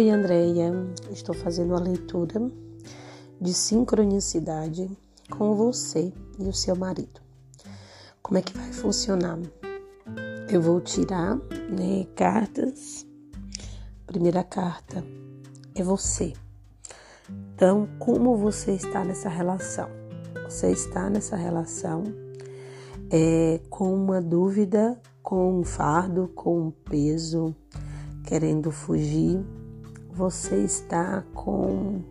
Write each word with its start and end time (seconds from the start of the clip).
Oi, 0.00 0.08
Andréia. 0.08 0.72
Estou 1.10 1.34
fazendo 1.34 1.74
a 1.74 1.78
leitura 1.78 2.50
de 3.38 3.52
sincronicidade 3.52 4.90
com 5.28 5.54
você 5.54 6.10
e 6.38 6.48
o 6.48 6.54
seu 6.54 6.74
marido. 6.74 7.20
Como 8.22 8.38
é 8.38 8.40
que 8.40 8.56
vai 8.56 8.72
funcionar? 8.72 9.38
Eu 10.48 10.62
vou 10.62 10.80
tirar 10.80 11.36
né, 11.36 12.06
cartas. 12.16 13.06
Primeira 14.06 14.42
carta 14.42 15.04
é 15.74 15.82
você. 15.82 16.32
Então, 17.54 17.86
como 17.98 18.38
você 18.38 18.72
está 18.72 19.04
nessa 19.04 19.28
relação? 19.28 19.90
Você 20.48 20.72
está 20.72 21.10
nessa 21.10 21.36
relação 21.36 22.04
é, 23.10 23.60
com 23.68 23.94
uma 23.94 24.22
dúvida, 24.22 24.98
com 25.22 25.60
um 25.60 25.62
fardo, 25.62 26.26
com 26.34 26.68
um 26.68 26.70
peso, 26.70 27.54
querendo 28.24 28.70
fugir, 28.70 29.44
você 30.20 30.56
está 30.56 31.24
com 31.32 32.02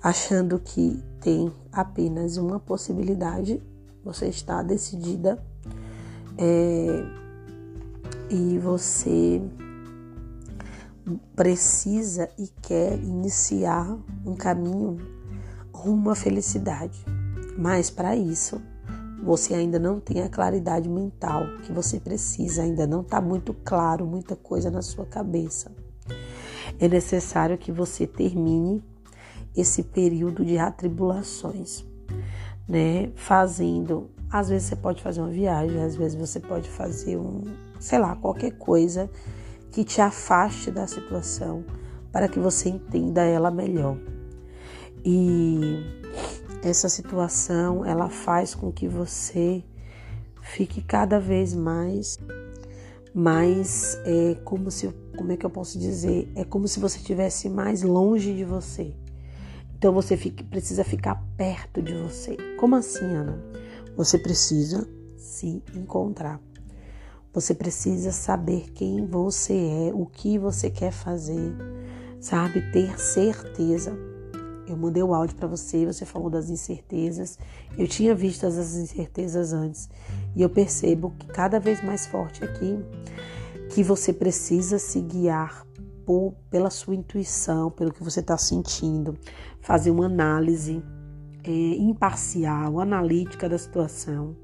achando 0.00 0.60
que 0.60 1.02
tem 1.20 1.52
apenas 1.72 2.36
uma 2.36 2.60
possibilidade, 2.60 3.60
você 4.04 4.28
está 4.28 4.62
decidida 4.62 5.44
é, 6.38 7.04
e 8.30 8.56
você 8.58 9.42
precisa 11.34 12.28
e 12.38 12.46
quer 12.62 12.96
iniciar 13.00 13.98
um 14.24 14.36
caminho 14.36 14.98
rumo 15.72 16.08
à 16.08 16.14
felicidade. 16.14 17.04
Mas 17.58 17.90
para 17.90 18.14
isso, 18.14 18.62
você 19.24 19.54
ainda 19.54 19.80
não 19.80 19.98
tem 19.98 20.22
a 20.22 20.28
claridade 20.28 20.88
mental 20.88 21.42
que 21.64 21.72
você 21.72 21.98
precisa, 21.98 22.62
ainda 22.62 22.86
não 22.86 23.00
está 23.00 23.20
muito 23.20 23.52
claro 23.64 24.06
muita 24.06 24.36
coisa 24.36 24.70
na 24.70 24.82
sua 24.82 25.04
cabeça. 25.04 25.81
É 26.82 26.88
necessário 26.88 27.56
que 27.56 27.70
você 27.70 28.08
termine 28.08 28.82
esse 29.56 29.84
período 29.84 30.44
de 30.44 30.58
atribulações, 30.58 31.84
né? 32.68 33.12
Fazendo, 33.14 34.10
às 34.28 34.48
vezes 34.48 34.66
você 34.66 34.74
pode 34.74 35.00
fazer 35.00 35.20
uma 35.20 35.30
viagem, 35.30 35.80
às 35.80 35.94
vezes 35.94 36.18
você 36.18 36.40
pode 36.40 36.68
fazer 36.68 37.16
um, 37.16 37.44
sei 37.78 38.00
lá, 38.00 38.16
qualquer 38.16 38.58
coisa 38.58 39.08
que 39.70 39.84
te 39.84 40.00
afaste 40.00 40.72
da 40.72 40.84
situação 40.88 41.64
para 42.10 42.26
que 42.26 42.40
você 42.40 42.70
entenda 42.70 43.22
ela 43.22 43.52
melhor. 43.52 43.96
E 45.04 45.84
essa 46.64 46.88
situação 46.88 47.86
ela 47.86 48.10
faz 48.10 48.56
com 48.56 48.72
que 48.72 48.88
você 48.88 49.62
fique 50.40 50.82
cada 50.82 51.20
vez 51.20 51.54
mais 51.54 52.18
mais 53.14 54.00
é 54.04 54.34
como 54.42 54.68
se 54.68 54.92
como 55.16 55.32
é 55.32 55.36
que 55.36 55.46
eu 55.46 55.50
posso 55.50 55.78
dizer? 55.78 56.30
É 56.34 56.44
como 56.44 56.66
se 56.66 56.80
você 56.80 56.98
estivesse 56.98 57.48
mais 57.48 57.82
longe 57.82 58.34
de 58.34 58.44
você. 58.44 58.94
Então 59.76 59.92
você 59.92 60.16
fica, 60.16 60.44
precisa 60.44 60.84
ficar 60.84 61.22
perto 61.36 61.82
de 61.82 61.94
você. 61.94 62.36
Como 62.58 62.76
assim 62.76 63.04
Ana? 63.04 63.42
Você 63.96 64.18
precisa 64.18 64.88
se 65.16 65.62
encontrar. 65.74 66.40
Você 67.32 67.54
precisa 67.54 68.12
saber 68.12 68.70
quem 68.72 69.06
você 69.06 69.54
é 69.54 69.92
o 69.94 70.06
que 70.06 70.38
você 70.38 70.70
quer 70.70 70.92
fazer 70.92 71.54
sabe? 72.22 72.62
Ter 72.70 72.98
certeza. 72.98 73.92
Eu 74.66 74.76
mandei 74.76 75.02
o 75.02 75.12
áudio 75.12 75.36
para 75.36 75.48
você, 75.48 75.84
você 75.84 76.06
falou 76.06 76.30
das 76.30 76.48
incertezas. 76.48 77.38
Eu 77.76 77.86
tinha 77.86 78.14
visto 78.14 78.46
as 78.46 78.56
incertezas 78.76 79.52
antes. 79.52 79.90
E 80.34 80.40
eu 80.40 80.48
percebo 80.48 81.12
que 81.18 81.26
cada 81.26 81.58
vez 81.58 81.84
mais 81.84 82.06
forte 82.06 82.42
aqui 82.42 82.78
que 83.72 83.82
você 83.82 84.12
precisa 84.12 84.78
se 84.78 85.00
guiar 85.00 85.66
por, 86.04 86.34
pela 86.50 86.68
sua 86.68 86.94
intuição, 86.94 87.70
pelo 87.70 87.90
que 87.90 88.02
você 88.02 88.20
está 88.20 88.36
sentindo, 88.36 89.16
fazer 89.62 89.90
uma 89.90 90.04
análise 90.04 90.82
é, 91.42 91.50
imparcial, 91.50 92.78
analítica 92.78 93.48
da 93.48 93.56
situação 93.56 94.36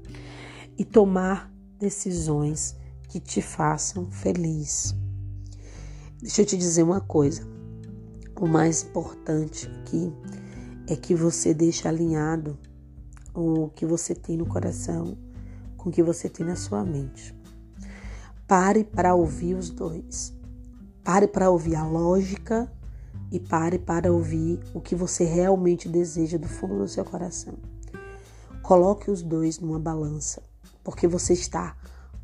e 0.75 0.83
tomar 0.83 1.53
decisões 1.77 2.75
que 3.07 3.19
te 3.19 3.39
façam 3.39 4.09
feliz. 4.09 4.95
Deixa 6.19 6.41
eu 6.41 6.45
te 6.45 6.57
dizer 6.57 6.81
uma 6.81 6.99
coisa. 6.99 7.47
O 8.39 8.47
mais 8.47 8.81
importante 8.81 9.69
aqui 9.79 10.11
é 10.87 10.95
que 10.95 11.13
você 11.13 11.53
deixe 11.53 11.87
alinhado 11.87 12.57
o 13.35 13.69
que 13.75 13.85
você 13.85 14.15
tem 14.15 14.37
no 14.37 14.47
coração 14.47 15.15
com 15.77 15.89
o 15.89 15.91
que 15.91 16.01
você 16.01 16.27
tem 16.27 16.45
na 16.45 16.55
sua 16.55 16.83
mente. 16.83 17.38
Pare 18.49 18.83
para 18.83 19.13
ouvir 19.13 19.53
os 19.53 19.69
dois. 19.69 20.33
Pare 21.03 21.27
para 21.27 21.51
ouvir 21.51 21.75
a 21.75 21.85
lógica 21.85 22.67
e 23.31 23.39
pare 23.39 23.77
para 23.77 24.11
ouvir 24.11 24.59
o 24.73 24.81
que 24.81 24.95
você 24.95 25.23
realmente 25.23 25.87
deseja 25.87 26.35
do 26.35 26.47
fundo 26.47 26.79
do 26.79 26.87
seu 26.87 27.05
coração. 27.05 27.53
Coloque 28.63 29.11
os 29.11 29.21
dois 29.21 29.59
numa 29.59 29.77
balança, 29.77 30.41
porque 30.83 31.07
você 31.07 31.33
está 31.33 31.77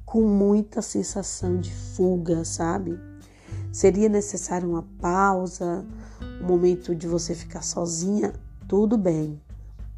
com 0.04 0.24
muita 0.24 0.82
sensação 0.82 1.60
de 1.60 1.72
fuga, 1.72 2.44
sabe? 2.44 3.00
Seria 3.72 4.10
necessário 4.10 4.68
uma 4.68 4.82
pausa, 5.00 5.86
um 6.42 6.48
momento 6.48 6.96
de 6.96 7.08
você 7.08 7.36
ficar 7.36 7.62
sozinha? 7.62 8.34
Tudo 8.68 8.98
bem, 8.98 9.40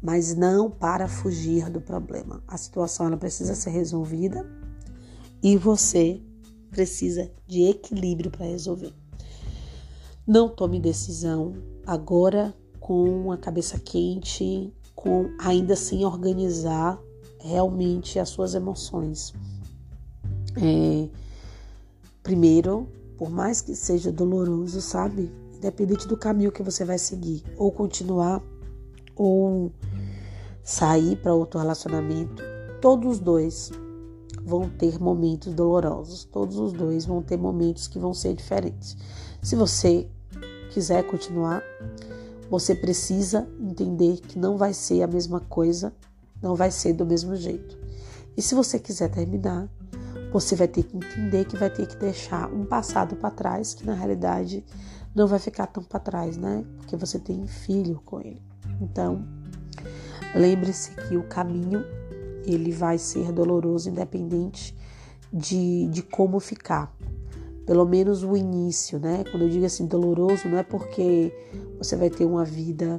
mas 0.02 0.34
não 0.34 0.70
para 0.70 1.08
fugir 1.08 1.70
do 1.70 1.80
problema. 1.80 2.42
A 2.46 2.58
situação 2.58 3.06
ela 3.06 3.16
precisa 3.16 3.54
ser 3.54 3.70
resolvida 3.70 4.57
e 5.42 5.56
você 5.56 6.20
precisa 6.70 7.30
de 7.46 7.62
equilíbrio 7.64 8.30
para 8.30 8.46
resolver. 8.46 8.92
Não 10.26 10.48
tome 10.48 10.78
decisão 10.78 11.54
agora 11.86 12.54
com 12.80 13.32
a 13.32 13.38
cabeça 13.38 13.78
quente, 13.78 14.72
com 14.94 15.30
ainda 15.38 15.74
sem 15.74 16.04
organizar 16.04 17.00
realmente 17.40 18.18
as 18.18 18.28
suas 18.28 18.54
emoções. 18.54 19.32
É, 20.56 21.08
primeiro, 22.22 22.88
por 23.16 23.30
mais 23.30 23.60
que 23.60 23.74
seja 23.74 24.12
doloroso, 24.12 24.80
sabe? 24.80 25.32
Independente 25.54 26.06
do 26.06 26.16
caminho 26.16 26.52
que 26.52 26.62
você 26.62 26.84
vai 26.84 26.98
seguir, 26.98 27.42
ou 27.56 27.72
continuar, 27.72 28.42
ou 29.16 29.72
sair 30.62 31.16
para 31.16 31.34
outro 31.34 31.58
relacionamento, 31.58 32.42
todos 32.80 33.12
os 33.12 33.18
dois 33.18 33.72
vão 34.48 34.66
ter 34.66 34.98
momentos 34.98 35.52
dolorosos, 35.52 36.24
todos 36.24 36.56
os 36.56 36.72
dois 36.72 37.04
vão 37.04 37.22
ter 37.22 37.36
momentos 37.36 37.86
que 37.86 37.98
vão 37.98 38.14
ser 38.14 38.32
diferentes. 38.32 38.96
Se 39.42 39.54
você 39.54 40.08
quiser 40.72 41.06
continuar, 41.06 41.62
você 42.50 42.74
precisa 42.74 43.46
entender 43.60 44.16
que 44.20 44.38
não 44.38 44.56
vai 44.56 44.72
ser 44.72 45.02
a 45.02 45.06
mesma 45.06 45.38
coisa, 45.38 45.92
não 46.40 46.54
vai 46.54 46.70
ser 46.70 46.94
do 46.94 47.04
mesmo 47.04 47.36
jeito. 47.36 47.76
E 48.34 48.40
se 48.40 48.54
você 48.54 48.78
quiser 48.78 49.10
terminar, 49.10 49.68
você 50.32 50.56
vai 50.56 50.66
ter 50.66 50.84
que 50.84 50.96
entender 50.96 51.44
que 51.44 51.56
vai 51.56 51.68
ter 51.68 51.86
que 51.86 51.96
deixar 51.96 52.50
um 52.50 52.64
passado 52.64 53.16
para 53.16 53.30
trás, 53.30 53.74
que 53.74 53.84
na 53.84 53.92
realidade 53.92 54.64
não 55.14 55.26
vai 55.26 55.38
ficar 55.38 55.66
tão 55.66 55.82
para 55.82 56.00
trás, 56.00 56.38
né? 56.38 56.64
Porque 56.78 56.96
você 56.96 57.18
tem 57.18 57.46
filho 57.46 58.00
com 58.04 58.20
ele. 58.20 58.40
Então, 58.80 59.22
lembre-se 60.34 60.92
que 60.92 61.18
o 61.18 61.24
caminho 61.24 61.84
ele 62.50 62.72
vai 62.72 62.98
ser 62.98 63.32
doloroso 63.32 63.88
independente 63.88 64.76
de, 65.32 65.86
de 65.88 66.02
como 66.02 66.40
ficar. 66.40 66.94
Pelo 67.66 67.84
menos 67.84 68.24
o 68.24 68.36
início, 68.36 68.98
né? 68.98 69.24
Quando 69.30 69.42
eu 69.42 69.48
digo 69.48 69.66
assim 69.66 69.86
doloroso, 69.86 70.48
não 70.48 70.58
é 70.58 70.62
porque 70.62 71.32
você 71.76 71.96
vai 71.96 72.08
ter 72.08 72.24
uma 72.24 72.44
vida 72.44 72.98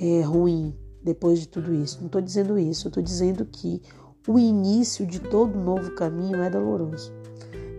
é, 0.00 0.20
ruim 0.22 0.74
depois 1.02 1.38
de 1.38 1.48
tudo 1.48 1.72
isso. 1.72 1.98
Não 2.00 2.06
estou 2.06 2.20
dizendo 2.20 2.58
isso. 2.58 2.88
Estou 2.88 3.02
dizendo 3.02 3.44
que 3.44 3.80
o 4.26 4.38
início 4.38 5.06
de 5.06 5.20
todo 5.20 5.58
novo 5.58 5.94
caminho 5.94 6.42
é 6.42 6.50
doloroso. 6.50 7.12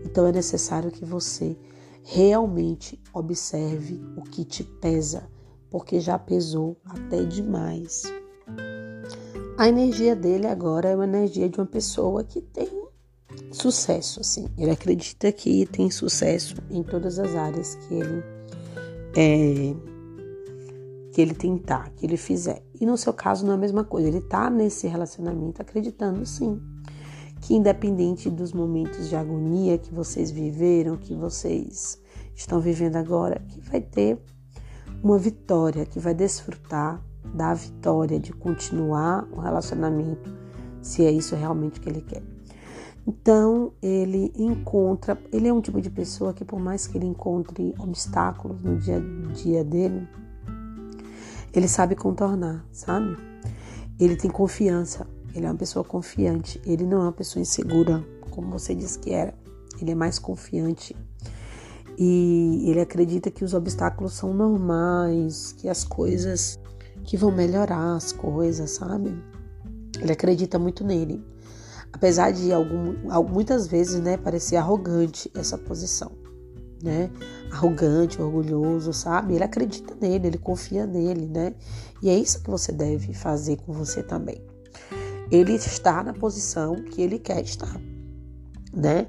Então 0.06 0.26
é 0.26 0.32
necessário 0.32 0.90
que 0.90 1.06
você 1.06 1.58
realmente 2.04 3.00
observe 3.14 4.02
o 4.16 4.24
que 4.24 4.44
te 4.44 4.64
pesa, 4.64 5.30
porque 5.70 6.00
já 6.00 6.18
pesou 6.18 6.78
até 6.86 7.24
demais. 7.24 8.04
A 9.62 9.70
energia 9.70 10.16
dele 10.16 10.48
agora 10.48 10.90
é 10.90 10.96
uma 10.96 11.04
energia 11.04 11.48
de 11.48 11.60
uma 11.60 11.68
pessoa 11.68 12.24
que 12.24 12.42
tem 12.42 12.68
sucesso, 13.52 14.20
assim. 14.20 14.48
Ele 14.58 14.72
acredita 14.72 15.32
que 15.32 15.68
tem 15.68 15.92
sucesso 15.92 16.56
em 16.72 16.82
todas 16.82 17.20
as 17.20 17.36
áreas 17.36 17.76
que 17.76 17.94
ele 17.94 18.24
é, 19.16 19.76
que 21.14 21.22
ele 21.22 21.36
tentar, 21.36 21.92
que 21.92 22.08
ele 22.08 22.18
fizer. 22.18 22.64
E 22.74 22.88
no 22.88 22.98
seu 22.98 23.14
caso 23.14 23.46
não 23.46 23.52
é 23.52 23.56
a 23.56 23.60
mesma 23.60 23.84
coisa. 23.84 24.08
Ele 24.08 24.22
tá 24.22 24.50
nesse 24.50 24.88
relacionamento 24.88 25.62
acreditando 25.62 26.26
sim 26.26 26.60
que 27.42 27.54
independente 27.54 28.32
dos 28.32 28.54
momentos 28.54 29.10
de 29.10 29.16
agonia 29.16 29.78
que 29.78 29.94
vocês 29.94 30.32
viveram, 30.32 30.98
que 30.98 31.14
vocês 31.14 32.02
estão 32.34 32.60
vivendo 32.60 32.96
agora, 32.96 33.40
que 33.48 33.62
vai 33.62 33.80
ter 33.80 34.18
uma 35.04 35.20
vitória, 35.20 35.86
que 35.86 36.00
vai 36.00 36.16
desfrutar 36.16 37.00
da 37.34 37.54
vitória 37.54 38.20
de 38.20 38.34
continuar 38.34 39.28
o 39.32 39.40
relacionamento, 39.40 40.34
se 40.82 41.06
é 41.06 41.12
isso 41.12 41.36
realmente 41.36 41.80
que 41.80 41.90
ele 41.90 42.02
quer. 42.02 42.24
Então 43.06 43.74
ele 43.82 44.32
encontra, 44.36 45.18
ele 45.32 45.48
é 45.48 45.54
um 45.54 45.62
tipo 45.62 45.82
de 45.82 45.90
pessoa 45.90 46.34
que 46.34 46.46
por 46.46 46.60
mais 46.60 46.86
que 46.86 46.98
ele 46.98 47.08
encontre 47.08 47.74
obstáculos 47.80 48.62
no 48.62 48.78
dia 48.78 48.98
a 48.98 49.34
dia 49.34 49.64
dele, 49.64 50.08
ele 51.54 51.68
sabe 51.68 51.96
contornar, 51.96 52.66
sabe? 52.72 53.18
Ele 54.00 54.16
tem 54.16 54.30
confiança, 54.30 55.08
ele 55.34 55.46
é 55.46 55.50
uma 55.50 55.58
pessoa 55.58 55.84
confiante, 55.84 56.62
ele 56.66 56.86
não 56.86 57.00
é 57.00 57.04
uma 57.04 57.12
pessoa 57.12 57.42
insegura, 57.42 58.06
como 58.30 58.50
você 58.50 58.74
disse 58.76 59.00
que 59.00 59.12
era. 59.12 59.34
Ele 59.82 59.92
é 59.92 59.96
mais 59.96 60.20
confiante. 60.20 60.96
E 61.98 62.70
ele 62.70 62.80
acredita 62.80 63.30
que 63.30 63.44
os 63.44 63.54
obstáculos 63.54 64.14
são 64.14 64.34
normais, 64.34 65.54
que 65.54 65.68
as 65.68 65.84
coisas 65.84 66.60
que 67.04 67.18
vão 67.18 67.32
melhorar 67.32 67.96
as 67.96 68.12
coisas, 68.12 68.72
sabe? 68.72 69.16
Ele 70.00 70.12
acredita 70.12 70.58
muito 70.58 70.84
nele. 70.84 71.24
Apesar 71.94 72.32
de 72.32 72.54
algum, 72.54 72.96
muitas 73.30 73.68
vezes, 73.68 74.00
né, 74.00 74.18
parecer 74.18 74.56
arrogante 74.56 75.30
essa 75.36 75.58
posição, 75.58 76.12
né? 76.82 77.12
Arrogante, 77.52 78.22
orgulhoso, 78.22 78.94
sabe? 78.94 79.36
Ele 79.36 79.44
acredita 79.44 79.96
nele, 80.00 80.28
ele 80.28 80.38
confia 80.38 80.86
nele, 80.86 81.28
né? 81.28 81.54
E 82.02 82.10
é 82.10 82.18
isso 82.18 82.42
que 82.42 82.50
você 82.50 82.72
deve 82.72 83.14
fazer 83.14 83.58
com 83.58 83.74
você 83.74 84.02
também. 84.02 84.42
Ele 85.30 85.54
está 85.54 86.04
na 86.04 86.14
posição 86.14 86.76
que 86.76 87.02
ele 87.02 87.20
quer 87.20 87.42
estar, 87.42 87.80
né? 88.74 89.08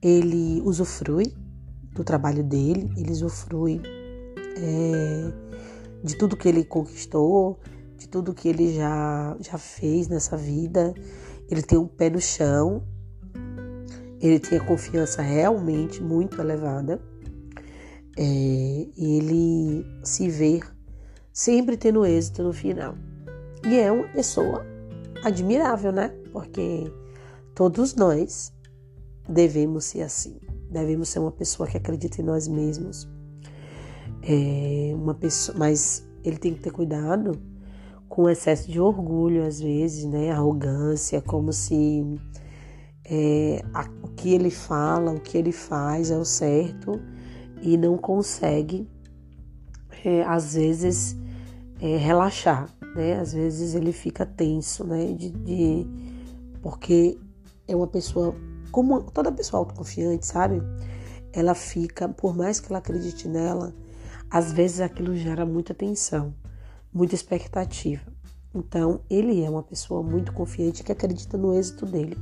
Ele 0.00 0.62
usufrui 0.64 1.34
do 1.92 2.04
trabalho 2.04 2.42
dele, 2.42 2.90
ele 2.96 3.10
usufrui 3.10 3.82
é, 4.56 5.49
de 6.02 6.16
tudo 6.16 6.36
que 6.36 6.48
ele 6.48 6.64
conquistou, 6.64 7.58
de 7.96 8.08
tudo 8.08 8.34
que 8.34 8.48
ele 8.48 8.74
já, 8.74 9.36
já 9.40 9.58
fez 9.58 10.08
nessa 10.08 10.36
vida. 10.36 10.94
Ele 11.50 11.62
tem 11.62 11.78
um 11.78 11.86
pé 11.86 12.08
no 12.08 12.20
chão, 12.20 12.82
ele 14.20 14.38
tem 14.38 14.58
a 14.58 14.64
confiança 14.64 15.22
realmente 15.22 16.02
muito 16.02 16.40
elevada. 16.40 17.00
É, 18.16 18.86
ele 18.96 19.84
se 20.02 20.28
vê 20.28 20.60
sempre 21.32 21.76
tendo 21.76 22.04
êxito 22.04 22.42
no 22.42 22.52
final. 22.52 22.94
E 23.66 23.78
é 23.78 23.90
uma 23.90 24.08
pessoa 24.08 24.64
admirável, 25.22 25.92
né? 25.92 26.08
Porque 26.32 26.90
todos 27.54 27.94
nós 27.94 28.52
devemos 29.28 29.84
ser 29.84 30.02
assim. 30.02 30.38
Devemos 30.70 31.08
ser 31.08 31.18
uma 31.18 31.32
pessoa 31.32 31.68
que 31.68 31.76
acredita 31.76 32.20
em 32.20 32.24
nós 32.24 32.46
mesmos. 32.48 33.08
É 34.22 34.92
uma 34.94 35.14
pessoa, 35.14 35.56
mas 35.58 36.06
ele 36.22 36.36
tem 36.36 36.54
que 36.54 36.60
ter 36.60 36.70
cuidado 36.70 37.40
com 38.08 38.28
excesso 38.28 38.70
de 38.70 38.80
orgulho, 38.80 39.46
às 39.46 39.60
vezes, 39.60 40.04
né? 40.04 40.30
Arrogância, 40.30 41.22
como 41.22 41.52
se 41.52 42.04
é, 43.04 43.62
a, 43.72 43.88
o 44.02 44.08
que 44.08 44.34
ele 44.34 44.50
fala, 44.50 45.12
o 45.12 45.20
que 45.20 45.38
ele 45.38 45.52
faz 45.52 46.10
é 46.10 46.18
o 46.18 46.24
certo 46.24 47.00
e 47.62 47.76
não 47.76 47.96
consegue, 47.96 48.88
é, 50.04 50.22
às 50.24 50.54
vezes, 50.54 51.16
é, 51.80 51.96
relaxar, 51.96 52.68
né? 52.94 53.18
Às 53.20 53.32
vezes 53.32 53.74
ele 53.74 53.92
fica 53.92 54.26
tenso, 54.26 54.84
né? 54.84 55.12
De, 55.12 55.30
de, 55.30 55.86
porque 56.60 57.18
é 57.66 57.76
uma 57.76 57.86
pessoa, 57.86 58.34
como 58.70 59.02
toda 59.02 59.32
pessoa 59.32 59.60
autoconfiante, 59.60 60.26
sabe? 60.26 60.60
Ela 61.32 61.54
fica, 61.54 62.08
por 62.08 62.36
mais 62.36 62.60
que 62.60 62.70
ela 62.70 62.78
acredite 62.78 63.28
nela, 63.28 63.72
às 64.30 64.52
vezes 64.52 64.80
aquilo 64.80 65.16
gera 65.16 65.44
muita 65.44 65.74
tensão 65.74 66.34
muita 66.92 67.14
expectativa. 67.14 68.02
Então, 68.54 69.00
ele 69.08 69.42
é 69.44 69.48
uma 69.48 69.62
pessoa 69.62 70.02
muito 70.02 70.32
confiante 70.32 70.82
que 70.82 70.90
acredita 70.90 71.38
no 71.38 71.54
êxito 71.54 71.86
dele. 71.86 72.16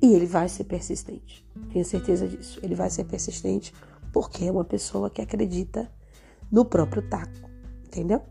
E 0.00 0.14
ele 0.14 0.26
vai 0.26 0.48
ser 0.48 0.64
persistente. 0.64 1.44
Tenha 1.72 1.84
certeza 1.84 2.28
disso. 2.28 2.60
Ele 2.62 2.74
vai 2.74 2.88
ser 2.90 3.04
persistente 3.04 3.74
porque 4.12 4.44
é 4.44 4.52
uma 4.52 4.64
pessoa 4.64 5.10
que 5.10 5.20
acredita 5.20 5.90
no 6.50 6.64
próprio 6.64 7.02
taco. 7.08 7.50
Entendeu? 7.84 8.22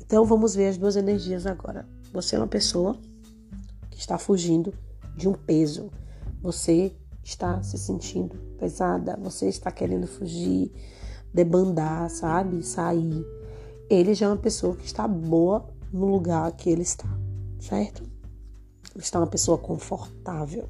Então, 0.00 0.24
vamos 0.24 0.54
ver 0.54 0.68
as 0.68 0.76
duas 0.76 0.96
energias 0.96 1.46
agora. 1.46 1.88
Você 2.12 2.36
é 2.36 2.38
uma 2.38 2.46
pessoa 2.46 2.98
que 3.90 3.98
está 3.98 4.18
fugindo 4.18 4.74
de 5.16 5.26
um 5.26 5.32
peso. 5.32 5.90
Você 6.42 6.94
está 7.24 7.62
se 7.62 7.78
sentindo 7.78 8.36
pesada. 8.58 9.18
Você 9.22 9.48
está 9.48 9.70
querendo 9.70 10.06
fugir, 10.06 10.70
debandar, 11.32 12.08
sabe? 12.10 12.62
Sair 12.62 13.24
ele 13.90 14.14
já 14.14 14.26
é 14.26 14.28
uma 14.28 14.36
pessoa 14.36 14.76
que 14.76 14.84
está 14.84 15.08
boa 15.08 15.66
no 15.92 16.06
lugar 16.06 16.52
que 16.52 16.68
ele 16.68 16.82
está, 16.82 17.08
certo? 17.58 18.02
Ele 18.94 19.02
está 19.02 19.18
uma 19.18 19.26
pessoa 19.26 19.56
confortável. 19.56 20.68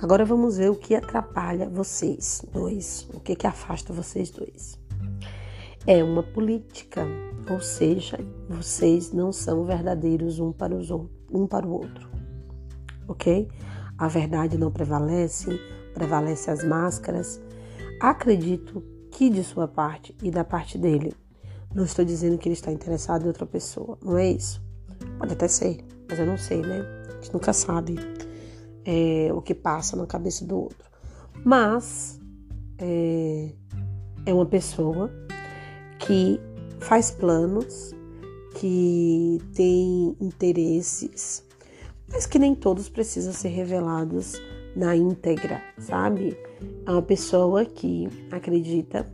Agora 0.00 0.24
vamos 0.24 0.56
ver 0.56 0.70
o 0.70 0.74
que 0.74 0.94
atrapalha 0.94 1.68
vocês 1.68 2.42
dois, 2.52 3.06
o 3.12 3.20
que, 3.20 3.36
que 3.36 3.46
afasta 3.46 3.92
vocês 3.92 4.30
dois. 4.30 4.78
É 5.86 6.02
uma 6.02 6.22
política, 6.22 7.06
ou 7.50 7.60
seja, 7.60 8.18
vocês 8.48 9.12
não 9.12 9.30
são 9.30 9.64
verdadeiros 9.64 10.38
um 10.38 10.52
para, 10.52 10.74
os 10.74 10.90
um 10.90 11.46
para 11.46 11.66
o 11.66 11.72
outro, 11.72 12.08
ok? 13.06 13.48
A 13.98 14.08
verdade 14.08 14.58
não 14.58 14.70
prevalece, 14.70 15.60
prevalece 15.94 16.50
as 16.50 16.64
máscaras. 16.64 17.40
Acredito 18.00 18.82
que 19.16 19.30
de 19.30 19.42
sua 19.42 19.66
parte 19.66 20.14
e 20.22 20.30
da 20.30 20.44
parte 20.44 20.76
dele 20.76 21.14
não 21.74 21.84
estou 21.84 22.04
dizendo 22.04 22.36
que 22.36 22.46
ele 22.46 22.52
está 22.52 22.70
interessado 22.70 23.24
em 23.24 23.28
outra 23.28 23.46
pessoa, 23.46 23.98
não 24.02 24.18
é 24.18 24.30
isso. 24.30 24.62
Pode 25.18 25.32
até 25.32 25.48
ser, 25.48 25.78
mas 26.06 26.18
eu 26.18 26.26
não 26.26 26.36
sei, 26.36 26.60
né? 26.60 26.82
A 27.08 27.12
gente 27.14 27.32
nunca 27.32 27.50
sabe 27.54 27.96
é, 28.84 29.30
o 29.32 29.40
que 29.40 29.54
passa 29.54 29.96
na 29.96 30.06
cabeça 30.06 30.44
do 30.44 30.58
outro. 30.58 30.90
Mas 31.42 32.20
é, 32.76 33.52
é 34.26 34.34
uma 34.34 34.44
pessoa 34.44 35.10
que 35.98 36.38
faz 36.78 37.10
planos, 37.10 37.94
que 38.56 39.38
tem 39.54 40.14
interesses, 40.20 41.42
mas 42.06 42.26
que 42.26 42.38
nem 42.38 42.54
todos 42.54 42.90
precisam 42.90 43.32
ser 43.32 43.48
revelados 43.48 44.34
na 44.76 44.94
íntegra, 44.94 45.62
sabe? 45.78 46.36
É 46.86 46.90
uma 46.90 47.02
pessoa 47.02 47.64
que 47.64 48.08
acredita 48.30 49.06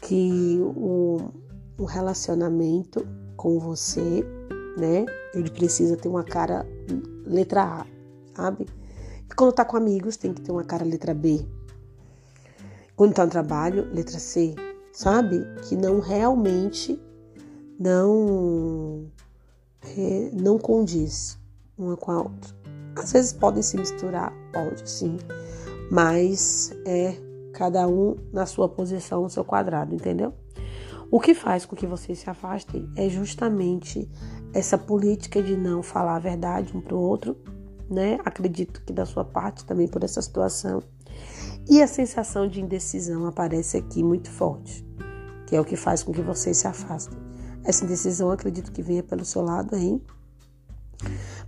que 0.00 0.58
o, 0.60 1.30
um 1.78 1.84
relacionamento 1.84 3.06
com 3.36 3.58
você, 3.58 4.24
né? 4.76 5.04
Ele 5.34 5.50
precisa 5.50 5.96
ter 5.96 6.08
uma 6.08 6.24
cara 6.24 6.66
letra 7.26 7.62
A, 7.62 7.86
sabe? 8.34 8.66
E 9.30 9.34
quando 9.34 9.52
tá 9.52 9.64
com 9.64 9.76
amigos, 9.76 10.16
tem 10.16 10.32
que 10.32 10.40
ter 10.40 10.52
uma 10.52 10.64
cara 10.64 10.84
letra 10.84 11.12
B. 11.14 11.44
Quando 12.96 13.14
tá 13.14 13.24
no 13.24 13.30
trabalho, 13.30 13.88
letra 13.92 14.18
C, 14.18 14.54
sabe? 14.92 15.44
Que 15.62 15.74
não 15.74 16.00
realmente 16.00 17.00
não 17.78 19.10
é, 19.82 20.30
não 20.32 20.58
condiz 20.58 21.38
uma 21.76 21.96
com 21.96 22.12
a 22.12 22.18
outra. 22.18 22.54
Às 22.96 23.12
vezes 23.12 23.32
podem 23.32 23.62
se 23.62 23.76
misturar, 23.76 24.32
pode 24.52 24.88
sim, 24.88 25.16
mas 25.90 26.72
é 26.86 27.14
cada 27.52 27.86
um 27.86 28.16
na 28.32 28.46
sua 28.46 28.68
posição, 28.68 29.22
no 29.22 29.30
seu 29.30 29.44
quadrado, 29.44 29.94
entendeu? 29.94 30.34
O 31.10 31.20
que 31.20 31.34
faz 31.34 31.64
com 31.64 31.76
que 31.76 31.86
vocês 31.86 32.18
se 32.18 32.28
afastem 32.28 32.90
é 32.96 33.08
justamente 33.08 34.10
essa 34.52 34.76
política 34.76 35.42
de 35.42 35.56
não 35.56 35.82
falar 35.82 36.16
a 36.16 36.20
verdade 36.20 36.76
um 36.76 36.80
para 36.80 36.94
o 36.94 37.00
outro, 37.00 37.36
né? 37.88 38.18
Acredito 38.24 38.82
que 38.84 38.92
da 38.92 39.06
sua 39.06 39.24
parte 39.24 39.64
também 39.64 39.86
por 39.86 40.02
essa 40.02 40.20
situação. 40.20 40.82
E 41.68 41.80
a 41.80 41.86
sensação 41.86 42.48
de 42.48 42.60
indecisão 42.60 43.26
aparece 43.26 43.76
aqui 43.76 44.02
muito 44.02 44.30
forte, 44.30 44.84
que 45.46 45.54
é 45.54 45.60
o 45.60 45.64
que 45.64 45.76
faz 45.76 46.02
com 46.02 46.12
que 46.12 46.20
vocês 46.20 46.56
se 46.56 46.66
afastem. 46.66 47.18
Essa 47.64 47.84
indecisão 47.84 48.30
acredito 48.30 48.72
que 48.72 48.82
venha 48.82 49.02
pelo 49.02 49.24
seu 49.24 49.42
lado 49.42 49.74
aí. 49.74 50.02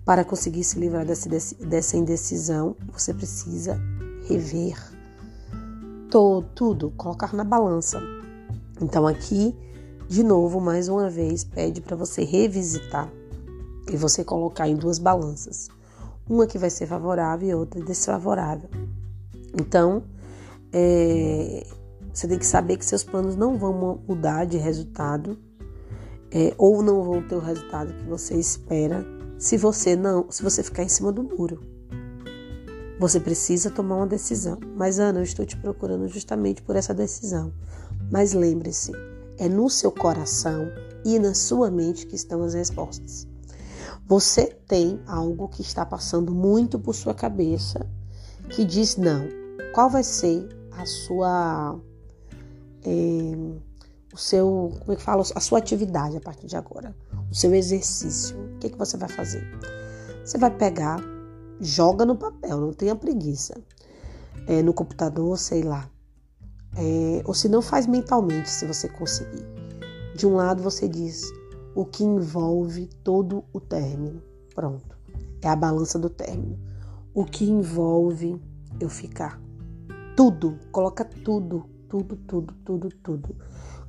Para 0.04 0.24
conseguir 0.24 0.64
se 0.64 0.78
livrar 0.78 1.04
dessa, 1.04 1.96
indecisão, 1.96 2.76
você 2.92 3.12
precisa 3.12 3.78
rever 4.28 4.76
todo, 6.10 6.46
tudo, 6.54 6.90
colocar 6.96 7.34
na 7.34 7.44
balança 7.44 8.00
então 8.80 9.06
aqui, 9.06 9.56
de 10.08 10.22
novo, 10.22 10.60
mais 10.60 10.88
uma 10.88 11.08
vez, 11.08 11.44
pede 11.44 11.80
para 11.80 11.96
você 11.96 12.24
revisitar 12.24 13.10
e 13.90 13.96
você 13.96 14.22
colocar 14.22 14.68
em 14.68 14.76
duas 14.76 14.98
balanças. 14.98 15.68
Uma 16.28 16.46
que 16.46 16.58
vai 16.58 16.68
ser 16.68 16.86
favorável 16.86 17.48
e 17.48 17.54
outra 17.54 17.80
desfavorável. 17.82 18.68
Então, 19.58 20.02
é, 20.72 21.66
você 22.12 22.28
tem 22.28 22.38
que 22.38 22.46
saber 22.46 22.76
que 22.76 22.84
seus 22.84 23.02
planos 23.02 23.36
não 23.36 23.56
vão 23.56 24.02
mudar 24.06 24.44
de 24.44 24.58
resultado 24.58 25.38
é, 26.30 26.52
ou 26.58 26.82
não 26.82 27.02
vão 27.02 27.26
ter 27.26 27.36
o 27.36 27.40
resultado 27.40 27.94
que 27.94 28.04
você 28.04 28.34
espera 28.34 29.06
se 29.38 29.56
você 29.56 29.96
não, 29.96 30.30
se 30.30 30.42
você 30.42 30.62
ficar 30.62 30.82
em 30.82 30.88
cima 30.88 31.10
do 31.12 31.22
muro. 31.22 31.75
Você 32.98 33.20
precisa 33.20 33.70
tomar 33.70 33.96
uma 33.96 34.06
decisão. 34.06 34.58
Mas 34.74 34.98
Ana, 34.98 35.20
eu 35.20 35.24
estou 35.24 35.44
te 35.44 35.56
procurando 35.56 36.08
justamente 36.08 36.62
por 36.62 36.76
essa 36.76 36.94
decisão. 36.94 37.52
Mas 38.10 38.32
lembre-se, 38.32 38.92
é 39.38 39.48
no 39.48 39.68
seu 39.68 39.92
coração 39.92 40.68
e 41.04 41.18
na 41.18 41.34
sua 41.34 41.70
mente 41.70 42.06
que 42.06 42.16
estão 42.16 42.42
as 42.42 42.54
respostas. 42.54 43.28
Você 44.06 44.46
tem 44.66 45.00
algo 45.06 45.48
que 45.48 45.62
está 45.62 45.84
passando 45.84 46.32
muito 46.32 46.78
por 46.78 46.94
sua 46.94 47.12
cabeça 47.12 47.86
que 48.50 48.64
diz 48.64 48.96
não. 48.96 49.26
Qual 49.74 49.90
vai 49.90 50.02
ser 50.02 50.48
a 50.72 50.86
sua. 50.86 51.78
É, 52.84 52.90
o 54.12 54.16
seu. 54.16 54.72
Como 54.80 54.92
é 54.92 54.96
que 54.96 55.02
fala? 55.02 55.22
A 55.34 55.40
sua 55.40 55.58
atividade 55.58 56.16
a 56.16 56.20
partir 56.20 56.46
de 56.46 56.56
agora. 56.56 56.94
O 57.30 57.34
seu 57.34 57.54
exercício. 57.54 58.36
O 58.54 58.58
que, 58.58 58.70
que 58.70 58.78
você 58.78 58.96
vai 58.96 59.08
fazer? 59.08 59.44
Você 60.24 60.38
vai 60.38 60.50
pegar, 60.50 61.00
joga 61.60 62.04
no 62.04 62.16
papel, 62.16 62.60
não 62.60 62.72
tenha 62.72 62.94
preguiça. 62.94 63.54
É, 64.46 64.62
no 64.62 64.72
computador, 64.72 65.36
sei 65.38 65.62
lá. 65.62 65.90
É, 66.76 67.22
ou 67.24 67.34
se 67.34 67.48
não, 67.48 67.62
faz 67.62 67.86
mentalmente, 67.86 68.48
se 68.48 68.66
você 68.66 68.88
conseguir. 68.88 69.44
De 70.14 70.26
um 70.26 70.36
lado, 70.36 70.62
você 70.62 70.88
diz 70.88 71.24
o 71.74 71.84
que 71.84 72.04
envolve 72.04 72.88
todo 73.02 73.44
o 73.52 73.60
término. 73.60 74.22
Pronto. 74.54 74.96
É 75.42 75.48
a 75.48 75.56
balança 75.56 75.98
do 75.98 76.08
término. 76.08 76.58
O 77.12 77.24
que 77.24 77.44
envolve 77.44 78.40
eu 78.80 78.88
ficar. 78.88 79.40
Tudo. 80.16 80.58
Coloca 80.70 81.04
tudo. 81.04 81.64
Tudo, 81.88 82.16
tudo, 82.16 82.54
tudo, 82.64 82.88
tudo. 83.02 83.36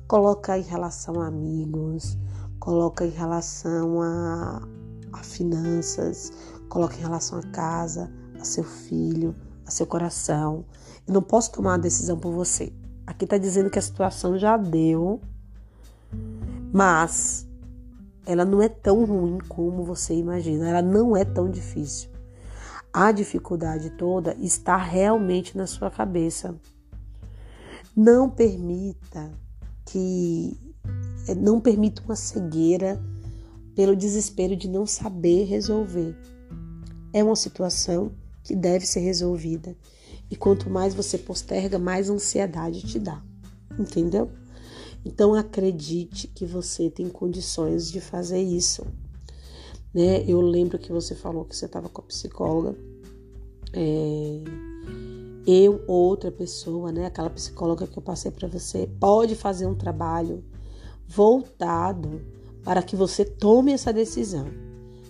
Coloca 0.06 0.56
em 0.56 0.62
relação 0.62 1.20
a 1.20 1.26
amigos, 1.26 2.16
coloca 2.60 3.04
em 3.04 3.10
relação 3.10 4.00
a, 4.00 4.62
a 5.12 5.22
finanças, 5.22 6.32
coloca 6.68 6.96
em 6.96 7.00
relação 7.00 7.38
a 7.38 7.42
casa, 7.42 8.10
a 8.40 8.44
seu 8.44 8.64
filho, 8.64 9.34
a 9.66 9.70
seu 9.70 9.86
coração. 9.86 10.64
Eu 11.06 11.14
não 11.14 11.22
posso 11.22 11.52
tomar 11.52 11.72
uma 11.72 11.78
decisão 11.78 12.18
por 12.18 12.32
você. 12.32 12.72
Aqui 13.06 13.24
está 13.24 13.38
dizendo 13.38 13.70
que 13.70 13.78
a 13.78 13.82
situação 13.82 14.38
já 14.38 14.56
deu, 14.56 15.20
mas 16.72 17.48
ela 18.26 18.44
não 18.44 18.60
é 18.60 18.68
tão 18.68 19.04
ruim 19.04 19.38
como 19.48 19.82
você 19.82 20.14
imagina. 20.14 20.68
Ela 20.68 20.82
não 20.82 21.16
é 21.16 21.24
tão 21.24 21.50
difícil. 21.50 22.10
A 22.92 23.10
dificuldade 23.12 23.90
toda 23.90 24.34
está 24.38 24.76
realmente 24.76 25.56
na 25.56 25.66
sua 25.66 25.90
cabeça. 25.90 26.54
Não 27.96 28.28
permita 28.28 29.30
que 29.84 30.56
não 31.36 31.60
permita 31.60 32.02
uma 32.02 32.16
cegueira 32.16 33.00
pelo 33.74 33.96
desespero 33.96 34.56
de 34.56 34.68
não 34.68 34.86
saber 34.86 35.44
resolver. 35.44 36.16
É 37.12 37.22
uma 37.22 37.36
situação 37.36 38.12
que 38.42 38.54
deve 38.54 38.86
ser 38.86 39.00
resolvida. 39.00 39.76
E 40.30 40.36
quanto 40.36 40.68
mais 40.68 40.94
você 40.94 41.16
posterga, 41.16 41.78
mais 41.78 42.10
ansiedade 42.10 42.82
te 42.82 42.98
dá. 42.98 43.22
Entendeu? 43.78 44.30
Então 45.04 45.34
acredite 45.34 46.26
que 46.28 46.44
você 46.44 46.90
tem 46.90 47.08
condições 47.08 47.90
de 47.90 48.00
fazer 48.00 48.42
isso. 48.42 48.86
Né? 49.94 50.24
Eu 50.26 50.40
lembro 50.40 50.78
que 50.78 50.92
você 50.92 51.14
falou 51.14 51.44
que 51.44 51.56
você 51.56 51.66
estava 51.66 51.88
com 51.88 52.00
a 52.00 52.04
psicóloga. 52.04 52.76
É, 53.72 54.42
eu, 55.46 55.82
outra 55.86 56.30
pessoa, 56.30 56.92
né? 56.92 57.06
Aquela 57.06 57.30
psicóloga 57.30 57.86
que 57.86 57.98
eu 57.98 58.02
passei 58.02 58.30
para 58.30 58.46
você, 58.46 58.86
pode 59.00 59.34
fazer 59.34 59.66
um 59.66 59.74
trabalho 59.74 60.44
voltado 61.06 62.20
para 62.62 62.82
que 62.82 62.94
você 62.94 63.24
tome 63.24 63.72
essa 63.72 63.92
decisão. 63.92 64.67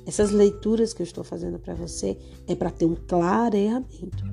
Essas 0.08 0.30
leituras 0.30 0.94
que 0.94 1.02
eu 1.02 1.04
estou 1.04 1.22
fazendo 1.22 1.58
para 1.58 1.74
você 1.74 2.16
é 2.46 2.54
para 2.54 2.70
ter 2.70 2.86
um 2.86 2.94
clareamento. 2.94 4.24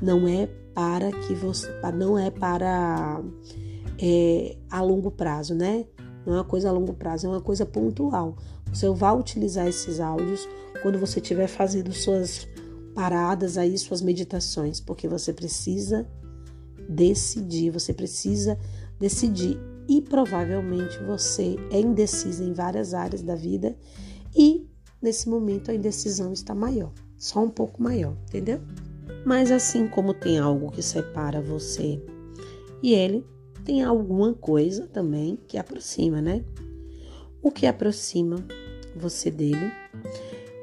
Não 0.00 0.28
é 0.28 0.46
para 0.72 1.10
que 1.10 1.34
você, 1.34 1.68
não 1.92 2.16
é 2.16 2.30
para 2.30 3.20
é, 4.00 4.56
a 4.70 4.80
longo 4.80 5.10
prazo, 5.10 5.56
né? 5.56 5.86
Não 6.24 6.34
é 6.34 6.36
uma 6.36 6.44
coisa 6.44 6.68
a 6.68 6.72
longo 6.72 6.94
prazo, 6.94 7.26
é 7.26 7.30
uma 7.30 7.40
coisa 7.40 7.66
pontual. 7.66 8.36
Você 8.72 8.88
vai 8.90 9.12
utilizar 9.18 9.66
esses 9.66 9.98
áudios 9.98 10.48
quando 10.82 11.00
você 11.00 11.18
estiver 11.18 11.48
fazendo 11.48 11.92
suas 11.92 12.46
paradas 12.94 13.58
aí, 13.58 13.76
suas 13.76 14.02
meditações, 14.02 14.80
porque 14.80 15.08
você 15.08 15.32
precisa 15.32 16.06
decidir, 16.88 17.70
você 17.70 17.92
precisa 17.92 18.56
decidir 19.00 19.58
e 19.88 20.00
provavelmente 20.00 20.96
você 21.02 21.56
é 21.72 21.80
indecisa 21.80 22.44
em 22.44 22.52
várias 22.52 22.94
áreas 22.94 23.20
da 23.20 23.34
vida 23.34 23.76
e 24.32 24.70
nesse 25.02 25.28
momento 25.28 25.70
a 25.70 25.74
indecisão 25.74 26.32
está 26.32 26.54
maior, 26.54 26.92
só 27.18 27.42
um 27.42 27.50
pouco 27.50 27.82
maior, 27.82 28.16
entendeu? 28.28 28.60
Mas 29.26 29.50
assim 29.50 29.86
como 29.88 30.14
tem 30.14 30.38
algo 30.38 30.70
que 30.70 30.82
separa 30.82 31.42
você 31.42 32.00
e 32.82 32.94
ele, 32.94 33.24
tem 33.64 33.82
alguma 33.82 34.34
coisa 34.34 34.86
também 34.86 35.38
que 35.46 35.56
aproxima, 35.56 36.20
né? 36.20 36.44
O 37.42 37.50
que 37.50 37.66
aproxima 37.66 38.36
você 38.96 39.30
dele 39.30 39.72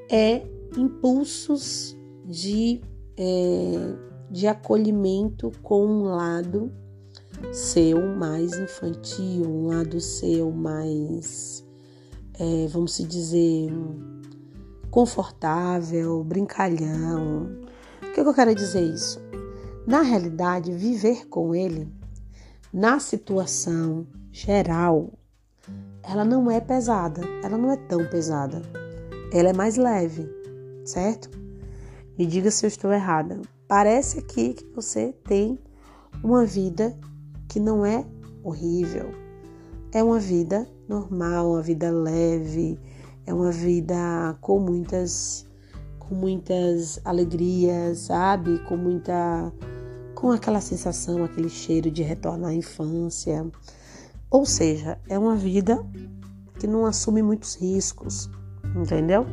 é 0.10 0.46
impulsos 0.78 1.98
de, 2.26 2.82
é, 3.18 3.94
de 4.30 4.48
acolhimento 4.48 5.52
com 5.62 5.86
um 5.86 6.04
lado 6.04 6.72
seu 7.52 8.06
mais 8.16 8.58
infantil, 8.58 9.46
um 9.46 9.68
lado 9.68 10.00
seu 10.00 10.52
mais, 10.52 11.66
é, 12.38 12.68
vamos 12.68 12.94
se 12.94 13.04
dizer, 13.04 13.72
confortável, 14.90 16.24
brincalhão. 16.24 17.50
O 18.02 18.14
que, 18.14 18.20
eu 18.20 18.34
quero 18.34 18.56
dizer 18.56 18.82
isso? 18.82 19.22
Na 19.86 20.02
realidade, 20.02 20.72
viver 20.72 21.28
com 21.28 21.54
ele, 21.54 21.92
na 22.74 23.00
situação 23.00 24.06
geral, 24.32 25.14
ela 26.04 26.26
não 26.26 26.50
é 26.50 26.60
pesada, 26.60 27.22
ela 27.44 27.58
não 27.58 27.72
é 27.72 27.78
tão 27.78 28.08
pesada. 28.10 28.62
Ela 29.32 29.50
é 29.50 29.54
mais 29.54 29.78
leve, 29.78 30.28
certo? 30.84 31.30
Me 32.18 32.26
diga 32.26 32.50
se 32.52 32.66
eu 32.66 32.68
estou 32.68 32.92
errada. 32.92 33.40
Parece 33.68 34.20
aqui 34.20 34.54
que 34.54 34.66
você 34.74 35.14
tem 35.24 35.60
uma 36.24 36.46
vida 36.46 36.98
que 37.48 37.60
não 37.60 37.86
é 37.86 38.04
horrível. 38.44 39.12
É 39.92 40.04
uma 40.04 40.20
vida 40.20 40.68
normal, 40.88 41.52
uma 41.52 41.62
vida 41.62 41.92
leve, 41.92 42.80
é 43.30 43.34
uma 43.34 43.52
vida 43.52 44.36
com 44.42 44.60
muitas 44.60 45.48
com 46.00 46.16
muitas 46.16 47.00
alegrias, 47.06 48.00
sabe? 48.00 48.58
Com 48.68 48.76
muita 48.76 49.54
com 50.16 50.32
aquela 50.32 50.60
sensação, 50.60 51.24
aquele 51.24 51.48
cheiro 51.48 51.92
de 51.92 52.02
retornar 52.02 52.50
à 52.50 52.54
infância. 52.54 53.46
Ou 54.32 54.48
seja, 54.48 55.00
é 55.08 55.18
uma 55.18 55.36
vida 55.36 55.78
que 56.60 56.66
não 56.66 56.88
assume 56.88 57.22
muitos 57.22 57.54
riscos, 57.54 58.28
entendeu? 58.76 59.28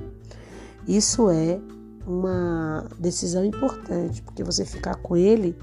Isso 0.87 1.31
é 1.31 1.59
uma 2.07 2.87
decisão 2.99 3.47
importante, 3.47 4.23
porque 4.23 4.45
você 4.45 4.67
ficar 4.67 4.97
com 4.97 5.17
ele 5.17 5.57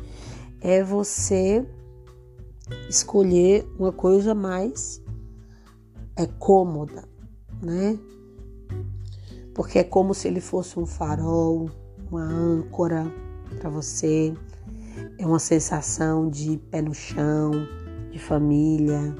é 0.59 0.83
você 0.83 1.63
escolher 2.89 3.67
uma 3.77 3.91
coisa 3.91 4.33
mais 4.33 4.99
é 6.15 6.25
cômoda, 6.25 7.07
né? 7.61 7.97
Porque 9.53 9.79
é 9.79 9.83
como 9.83 10.13
se 10.13 10.27
ele 10.27 10.41
fosse 10.41 10.79
um 10.79 10.85
farol, 10.85 11.69
uma 12.09 12.23
âncora 12.23 13.11
para 13.59 13.69
você. 13.69 14.33
É 15.17 15.25
uma 15.25 15.39
sensação 15.39 16.29
de 16.29 16.57
pé 16.71 16.81
no 16.81 16.93
chão, 16.93 17.51
de 18.11 18.19
família. 18.19 19.15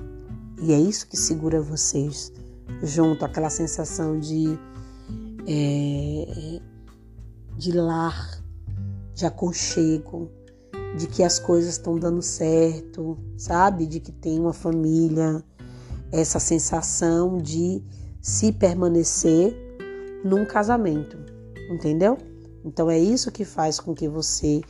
E 0.62 0.72
é 0.72 0.80
isso 0.80 1.08
que 1.08 1.18
segura 1.18 1.62
vocês, 1.62 2.32
junto 2.82 3.26
àquela 3.26 3.50
sensação 3.50 4.20
de, 4.20 4.58
é, 5.48 6.62
de 7.58 7.72
lar, 7.72 8.42
de 9.14 9.26
aconchego, 9.26 10.32
de 10.98 11.08
que 11.08 11.24
as 11.24 11.40
coisas 11.40 11.74
estão 11.74 11.98
dando 11.98 12.22
certo, 12.22 13.18
sabe? 13.38 13.86
De 13.86 14.00
que 14.00 14.12
tem 14.12 14.40
uma 14.40 14.54
família, 14.54 15.44
essa 16.12 16.40
sensação 16.40 17.40
de 17.40 17.84
se 18.22 18.52
permanecer 18.52 19.63
num 20.24 20.46
casamento, 20.46 21.18
entendeu? 21.70 22.18
Então 22.64 22.90
é 22.90 22.98
isso 22.98 23.32
que 23.32 23.44
faz 23.44 23.80
com 23.80 23.94
que 23.94 24.08
você 24.08 24.62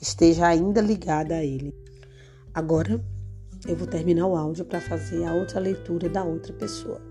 esteja 0.00 0.46
ainda 0.46 0.80
ligada 0.80 1.34
a 1.34 1.44
ele. 1.44 1.74
Agora 2.54 3.02
eu 3.66 3.76
vou 3.76 3.86
terminar 3.86 4.26
o 4.26 4.36
áudio 4.36 4.64
para 4.64 4.80
fazer 4.80 5.24
a 5.24 5.34
outra 5.34 5.60
leitura 5.60 6.08
da 6.08 6.24
outra 6.24 6.52
pessoa. 6.52 7.09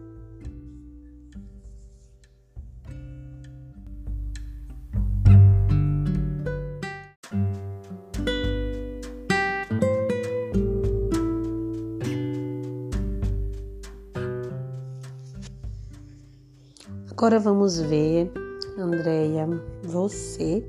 Agora 17.19 17.37
vamos 17.37 17.77
ver, 17.77 18.31
Andréia, 18.77 19.45
você 19.83 20.63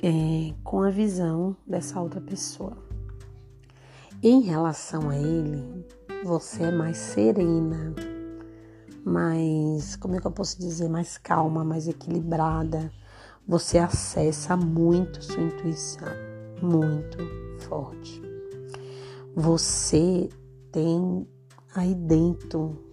é, 0.00 0.54
com 0.62 0.80
a 0.80 0.90
visão 0.90 1.56
dessa 1.66 2.00
outra 2.00 2.20
pessoa. 2.20 2.78
Em 4.22 4.42
relação 4.42 5.10
a 5.10 5.18
ele, 5.18 5.84
você 6.22 6.62
é 6.62 6.70
mais 6.70 6.98
serena, 6.98 7.92
mais, 9.04 9.96
como 9.96 10.14
é 10.14 10.20
que 10.20 10.26
eu 10.28 10.30
posso 10.30 10.56
dizer, 10.56 10.88
mais 10.88 11.18
calma, 11.18 11.64
mais 11.64 11.88
equilibrada. 11.88 12.92
você 13.44 13.78
acessa 13.78 14.56
muito 14.56 15.20
sua 15.20 15.42
intuição, 15.42 16.12
muito 16.62 17.18
forte. 17.58 18.22
Você 19.34 20.28
tem 20.70 21.26
aí 21.74 21.92
dentro 21.92 22.85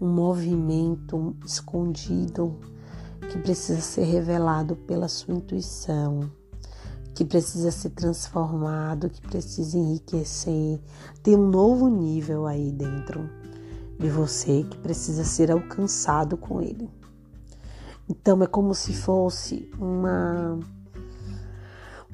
um 0.00 0.08
movimento 0.08 1.36
escondido 1.44 2.56
que 3.30 3.38
precisa 3.38 3.80
ser 3.80 4.04
revelado 4.04 4.76
pela 4.76 5.08
sua 5.08 5.34
intuição, 5.34 6.30
que 7.14 7.24
precisa 7.24 7.70
ser 7.70 7.90
transformado, 7.90 9.10
que 9.10 9.20
precisa 9.20 9.76
enriquecer, 9.76 10.80
tem 11.22 11.36
um 11.36 11.48
novo 11.48 11.88
nível 11.88 12.46
aí 12.46 12.70
dentro 12.70 13.28
de 13.98 14.08
você 14.08 14.64
que 14.64 14.78
precisa 14.78 15.24
ser 15.24 15.50
alcançado 15.50 16.36
com 16.36 16.62
ele. 16.62 16.88
Então 18.08 18.42
é 18.42 18.46
como 18.46 18.74
se 18.74 18.94
fosse 18.94 19.70
uma 19.78 20.58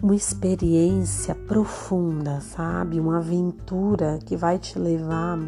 uma 0.02 0.14
experiência 0.14 1.34
profunda, 1.34 2.40
sabe? 2.40 2.98
Uma 2.98 3.18
aventura 3.18 4.18
que 4.24 4.36
vai 4.36 4.58
te 4.58 4.78
levar 4.78 5.38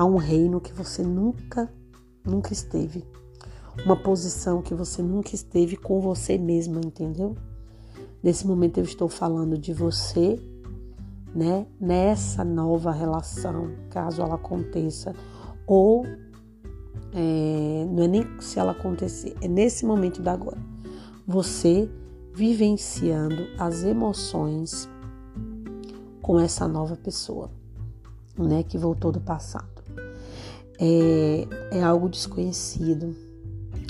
a 0.00 0.04
um 0.06 0.16
reino 0.16 0.62
que 0.62 0.72
você 0.72 1.02
nunca 1.02 1.70
nunca 2.24 2.54
esteve. 2.54 3.04
Uma 3.84 3.94
posição 3.94 4.62
que 4.62 4.74
você 4.74 5.02
nunca 5.02 5.34
esteve 5.34 5.76
com 5.76 6.00
você 6.00 6.38
mesma, 6.38 6.80
entendeu? 6.80 7.36
Nesse 8.22 8.46
momento 8.46 8.78
eu 8.78 8.84
estou 8.84 9.10
falando 9.10 9.58
de 9.58 9.74
você, 9.74 10.40
né? 11.34 11.66
Nessa 11.78 12.42
nova 12.42 12.90
relação, 12.90 13.72
caso 13.90 14.22
ela 14.22 14.36
aconteça, 14.36 15.14
ou 15.66 16.06
é, 17.12 17.86
não 17.90 18.02
é 18.02 18.08
nem 18.08 18.40
se 18.40 18.58
ela 18.58 18.72
acontecer, 18.72 19.36
é 19.42 19.48
nesse 19.48 19.84
momento 19.84 20.22
da 20.22 20.32
agora. 20.32 20.62
Você 21.26 21.90
vivenciando 22.32 23.48
as 23.58 23.84
emoções 23.84 24.88
com 26.22 26.40
essa 26.40 26.66
nova 26.66 26.96
pessoa, 26.96 27.50
né, 28.38 28.62
que 28.62 28.78
voltou 28.78 29.12
do 29.12 29.20
passado. 29.20 29.69
É, 30.82 31.76
é 31.76 31.82
algo 31.82 32.08
desconhecido, 32.08 33.14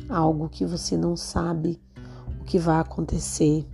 algo 0.09 0.49
que 0.49 0.67
você 0.67 0.97
não 0.97 1.17
sabe 1.17 1.81
o 2.41 2.45
que 2.45 2.59
vai 2.59 2.81
acontecer. 2.81 3.65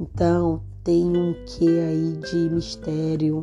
Então, 0.00 0.62
tem 0.82 1.04
um 1.04 1.34
quê 1.44 1.68
aí 1.68 2.16
de 2.30 2.48
mistério, 2.48 3.42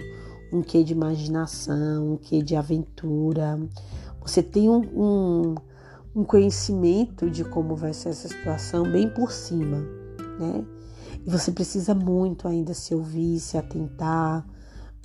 um 0.52 0.64
quê 0.64 0.84
de 0.84 0.94
imaginação, 0.94 2.14
um 2.14 2.18
quê 2.18 2.42
de 2.42 2.56
aventura. 2.56 3.60
Você 4.20 4.42
tem 4.42 4.68
um, 4.68 4.82
um, 4.82 5.56
um 6.16 6.24
conhecimento 6.24 7.30
de 7.30 7.44
como 7.44 7.76
vai 7.76 7.94
ser 7.94 8.10
essa 8.10 8.28
situação 8.28 8.92
bem 8.92 9.08
por 9.08 9.32
cima, 9.32 9.78
né? 10.40 10.66
E 11.24 11.30
você 11.30 11.52
precisa 11.52 11.94
muito 11.94 12.48
ainda 12.48 12.74
se 12.74 12.96
ouvir, 12.96 13.40
se 13.40 13.58
atentar, 13.58 14.44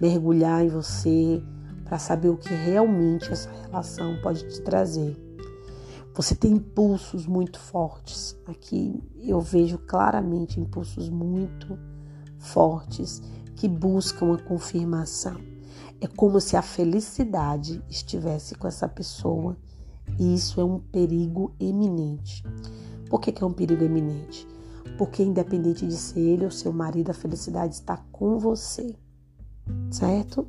mergulhar 0.01 0.65
em 0.65 0.69
você 0.69 1.43
para 1.93 1.99
saber 1.99 2.31
o 2.31 2.39
que 2.39 2.49
realmente 2.49 3.31
essa 3.31 3.51
relação 3.51 4.19
pode 4.23 4.49
te 4.49 4.63
trazer. 4.63 5.15
Você 6.15 6.35
tem 6.35 6.53
impulsos 6.53 7.27
muito 7.27 7.61
fortes. 7.61 8.35
Aqui 8.47 8.99
eu 9.21 9.43
vejo 9.43 9.77
claramente 9.77 10.59
impulsos 10.59 11.11
muito 11.11 11.79
fortes 12.39 13.21
que 13.57 13.69
buscam 13.69 14.33
a 14.33 14.39
confirmação. 14.39 15.37
É 16.01 16.07
como 16.07 16.41
se 16.41 16.57
a 16.57 16.63
felicidade 16.63 17.85
estivesse 17.91 18.55
com 18.55 18.67
essa 18.67 18.89
pessoa 18.89 19.55
e 20.19 20.35
isso 20.35 20.63
é 20.63 20.65
um 20.65 20.79
perigo 20.79 21.55
eminente. 21.61 22.43
Por 23.11 23.21
que, 23.21 23.31
que 23.33 23.45
é 23.45 23.47
um 23.47 23.53
perigo 23.53 23.85
eminente? 23.85 24.49
Porque, 24.97 25.23
independente 25.23 25.87
de 25.87 25.97
ser 25.99 26.21
ele 26.21 26.47
ou 26.47 26.51
seu 26.51 26.73
marido, 26.73 27.11
a 27.11 27.15
felicidade 27.15 27.75
está 27.75 27.99
com 28.11 28.39
você, 28.39 28.97
certo? 29.91 30.49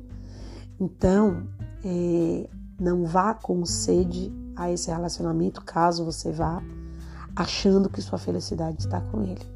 Então, 0.80 1.46
é, 1.84 2.48
não 2.80 3.04
vá 3.04 3.34
com 3.34 3.64
sede 3.64 4.32
a 4.56 4.70
esse 4.70 4.90
relacionamento, 4.90 5.62
caso 5.62 6.04
você 6.04 6.30
vá 6.30 6.62
achando 7.34 7.88
que 7.88 8.00
sua 8.00 8.18
felicidade 8.18 8.80
está 8.80 9.00
com 9.00 9.22
ele. 9.22 9.46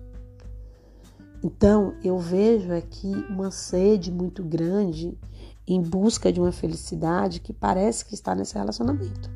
Então, 1.43 1.95
eu 2.03 2.19
vejo 2.19 2.73
aqui 2.73 3.13
uma 3.31 3.51
sede 3.51 4.11
muito 4.11 4.43
grande 4.43 5.17
em 5.67 5.81
busca 5.81 6.33
de 6.33 6.41
uma 6.41 6.51
felicidade 6.51 7.41
que 7.41 7.53
parece 7.53 8.05
que 8.05 8.15
está 8.15 8.35
nesse 8.35 8.55
relacionamento. 8.55 9.31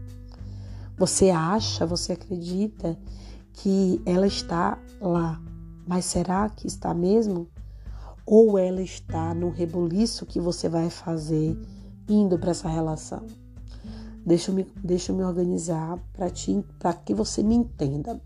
Você 0.97 1.31
acha, 1.31 1.87
você 1.87 2.12
acredita 2.12 2.99
que 3.53 4.01
ela 4.05 4.27
está 4.27 4.79
lá, 5.01 5.40
mas 5.87 6.05
será 6.05 6.49
que 6.49 6.66
está 6.66 6.92
mesmo? 6.95 7.49
Ou 8.25 8.59
ela 8.59 8.83
está 8.83 9.35
no 9.35 9.51
rebuliço 9.51 10.27
que 10.27 10.41
você 10.41 10.69
vai 10.69 10.89
fazer 10.91 11.57
indo 12.09 12.39
para 12.39 12.51
essa 12.51 12.69
relação? 12.69 13.27
Deixa 14.25 14.51
eu 14.51 14.55
me, 14.55 14.67
deixa 14.83 15.11
eu 15.11 15.17
me 15.17 15.25
organizar 15.25 15.99
para 16.13 16.31
que 16.95 17.15
você 17.15 17.43
me 17.43 17.57
entenda. 17.57 18.21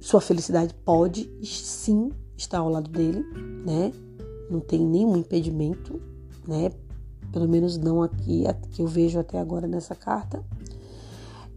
Sua 0.00 0.20
felicidade 0.20 0.72
pode 0.84 1.28
sim 1.44 2.12
estar 2.36 2.58
ao 2.58 2.68
lado 2.68 2.88
dele, 2.88 3.24
né? 3.64 3.92
Não 4.48 4.60
tem 4.60 4.86
nenhum 4.86 5.16
impedimento, 5.16 6.00
né? 6.46 6.70
Pelo 7.32 7.48
menos 7.48 7.76
não 7.76 8.02
aqui, 8.02 8.44
que 8.70 8.80
eu 8.80 8.86
vejo 8.86 9.18
até 9.18 9.40
agora 9.40 9.66
nessa 9.66 9.96
carta. 9.96 10.44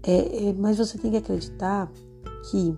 É, 0.01 0.47
é, 0.47 0.53
mas 0.53 0.79
você 0.79 0.97
tem 0.97 1.11
que 1.11 1.17
acreditar 1.17 1.91
que 2.49 2.75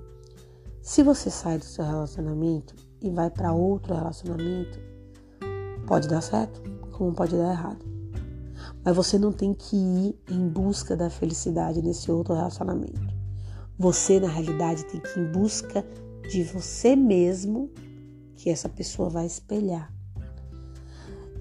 se 0.81 1.03
você 1.03 1.29
sai 1.29 1.57
do 1.57 1.63
seu 1.63 1.85
relacionamento 1.85 2.75
e 3.01 3.09
vai 3.09 3.29
para 3.29 3.53
outro 3.53 3.95
relacionamento, 3.95 4.79
pode 5.87 6.07
dar 6.07 6.21
certo, 6.21 6.61
como 6.91 7.13
pode 7.13 7.35
dar 7.35 7.51
errado. 7.51 7.85
Mas 8.83 8.95
você 8.95 9.17
não 9.17 9.31
tem 9.31 9.53
que 9.53 9.75
ir 9.75 10.15
em 10.29 10.47
busca 10.47 10.95
da 10.95 11.09
felicidade 11.09 11.81
nesse 11.81 12.11
outro 12.11 12.33
relacionamento. 12.33 13.13
Você, 13.77 14.19
na 14.19 14.27
realidade, 14.27 14.85
tem 14.85 14.99
que 14.99 15.19
ir 15.19 15.23
em 15.23 15.31
busca 15.31 15.85
de 16.29 16.43
você 16.43 16.95
mesmo, 16.95 17.71
que 18.35 18.49
essa 18.49 18.69
pessoa 18.69 19.09
vai 19.09 19.25
espelhar. 19.25 19.91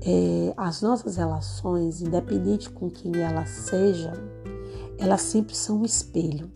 É, 0.02 0.54
as 0.56 0.80
nossas 0.80 1.16
relações, 1.16 2.00
independente 2.00 2.70
com 2.70 2.90
quem 2.90 3.14
elas 3.16 3.50
sejam, 3.50 4.14
elas 4.98 5.22
sempre 5.22 5.54
são 5.54 5.82
um 5.82 5.84
espelho. 5.84 6.50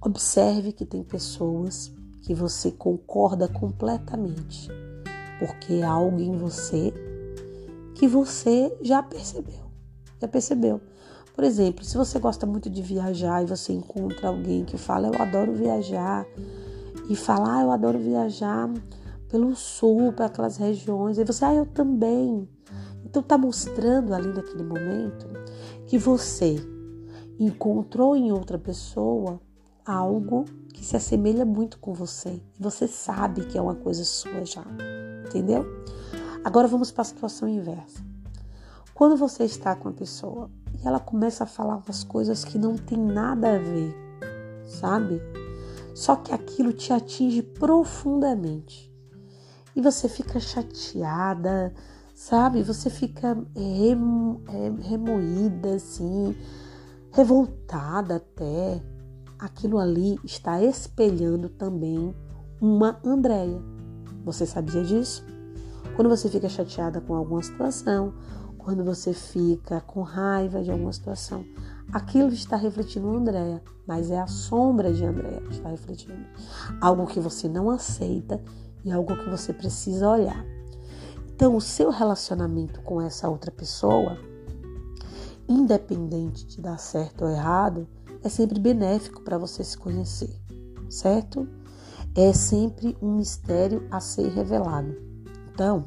Observe 0.00 0.72
que 0.72 0.84
tem 0.84 1.02
pessoas 1.02 1.94
que 2.22 2.34
você 2.34 2.70
concorda 2.70 3.48
completamente, 3.48 4.68
porque 5.38 5.82
há 5.82 5.90
algo 5.90 6.20
em 6.20 6.36
você 6.36 6.92
que 7.94 8.06
você 8.06 8.76
já 8.80 9.02
percebeu. 9.02 9.70
Já 10.20 10.28
percebeu? 10.28 10.80
Por 11.34 11.44
exemplo, 11.44 11.84
se 11.84 11.96
você 11.96 12.18
gosta 12.18 12.46
muito 12.46 12.70
de 12.70 12.82
viajar 12.82 13.42
e 13.42 13.46
você 13.46 13.72
encontra 13.72 14.28
alguém 14.28 14.64
que 14.64 14.76
fala 14.76 15.08
eu 15.08 15.20
adoro 15.20 15.52
viajar 15.52 16.26
e 17.08 17.16
fala 17.16 17.58
ah, 17.58 17.62
eu 17.62 17.70
adoro 17.70 17.98
viajar 17.98 18.70
pelo 19.28 19.56
sul, 19.56 20.12
para 20.12 20.26
aquelas 20.26 20.58
regiões, 20.58 21.18
e 21.18 21.24
você 21.24 21.44
ah, 21.44 21.54
eu 21.54 21.66
também. 21.66 22.48
Então 23.04 23.22
tá 23.22 23.36
mostrando 23.36 24.14
ali 24.14 24.28
naquele 24.28 24.62
momento 24.62 25.26
que 25.86 25.98
você 25.98 26.56
encontrou 27.38 28.14
em 28.14 28.30
outra 28.30 28.58
pessoa 28.58 29.40
algo 29.84 30.44
que 30.72 30.84
se 30.84 30.96
assemelha 30.96 31.44
muito 31.44 31.78
com 31.78 31.92
você. 31.92 32.42
E 32.58 32.62
você 32.62 32.86
sabe 32.88 33.46
que 33.46 33.58
é 33.58 33.62
uma 33.62 33.74
coisa 33.74 34.04
sua 34.04 34.44
já. 34.44 34.64
Entendeu? 35.26 35.64
Agora 36.44 36.66
vamos 36.66 36.90
para 36.90 37.02
a 37.02 37.04
situação 37.04 37.48
inversa. 37.48 38.02
Quando 38.94 39.16
você 39.16 39.44
está 39.44 39.74
com 39.74 39.88
a 39.88 39.92
pessoa 39.92 40.50
e 40.80 40.86
ela 40.86 41.00
começa 41.00 41.44
a 41.44 41.46
falar 41.46 41.76
umas 41.76 42.04
coisas 42.04 42.44
que 42.44 42.58
não 42.58 42.76
tem 42.76 42.98
nada 42.98 43.54
a 43.54 43.58
ver, 43.58 43.94
sabe? 44.64 45.20
Só 45.94 46.16
que 46.16 46.32
aquilo 46.32 46.72
te 46.72 46.92
atinge 46.92 47.42
profundamente. 47.42 48.92
E 49.74 49.80
você 49.80 50.08
fica 50.08 50.38
chateada, 50.38 51.72
sabe? 52.14 52.62
Você 52.62 52.90
fica 52.90 53.36
remo, 53.56 54.42
é, 54.48 54.88
remoída, 54.88 55.74
assim, 55.74 56.36
revoltada 57.10 58.16
até. 58.16 58.82
Aquilo 59.42 59.80
ali 59.80 60.20
está 60.22 60.62
espelhando 60.62 61.48
também 61.48 62.14
uma 62.60 63.00
Andréia. 63.04 63.60
Você 64.24 64.46
sabia 64.46 64.84
disso? 64.84 65.26
Quando 65.96 66.08
você 66.08 66.28
fica 66.28 66.48
chateada 66.48 67.00
com 67.00 67.12
alguma 67.12 67.42
situação, 67.42 68.14
quando 68.56 68.84
você 68.84 69.12
fica 69.12 69.80
com 69.80 70.02
raiva 70.02 70.62
de 70.62 70.70
alguma 70.70 70.92
situação, 70.92 71.44
aquilo 71.92 72.28
está 72.28 72.54
refletindo 72.54 73.10
Andréia, 73.10 73.60
mas 73.84 74.12
é 74.12 74.20
a 74.20 74.28
sombra 74.28 74.92
de 74.92 75.04
Andréia 75.04 75.40
que 75.40 75.54
está 75.54 75.70
refletindo. 75.70 76.24
Algo 76.80 77.04
que 77.08 77.18
você 77.18 77.48
não 77.48 77.68
aceita 77.68 78.40
e 78.84 78.92
algo 78.92 79.16
que 79.16 79.28
você 79.28 79.52
precisa 79.52 80.08
olhar. 80.08 80.46
Então, 81.34 81.56
o 81.56 81.60
seu 81.60 81.90
relacionamento 81.90 82.80
com 82.82 83.02
essa 83.02 83.28
outra 83.28 83.50
pessoa, 83.50 84.16
independente 85.48 86.46
de 86.46 86.60
dar 86.60 86.78
certo 86.78 87.24
ou 87.24 87.30
errado, 87.32 87.88
é 88.22 88.28
sempre 88.28 88.60
benéfico 88.60 89.22
para 89.22 89.38
você 89.38 89.64
se 89.64 89.76
conhecer, 89.76 90.34
certo? 90.88 91.48
É 92.14 92.32
sempre 92.32 92.96
um 93.00 93.16
mistério 93.16 93.86
a 93.90 94.00
ser 94.00 94.28
revelado. 94.28 94.94
Então, 95.52 95.84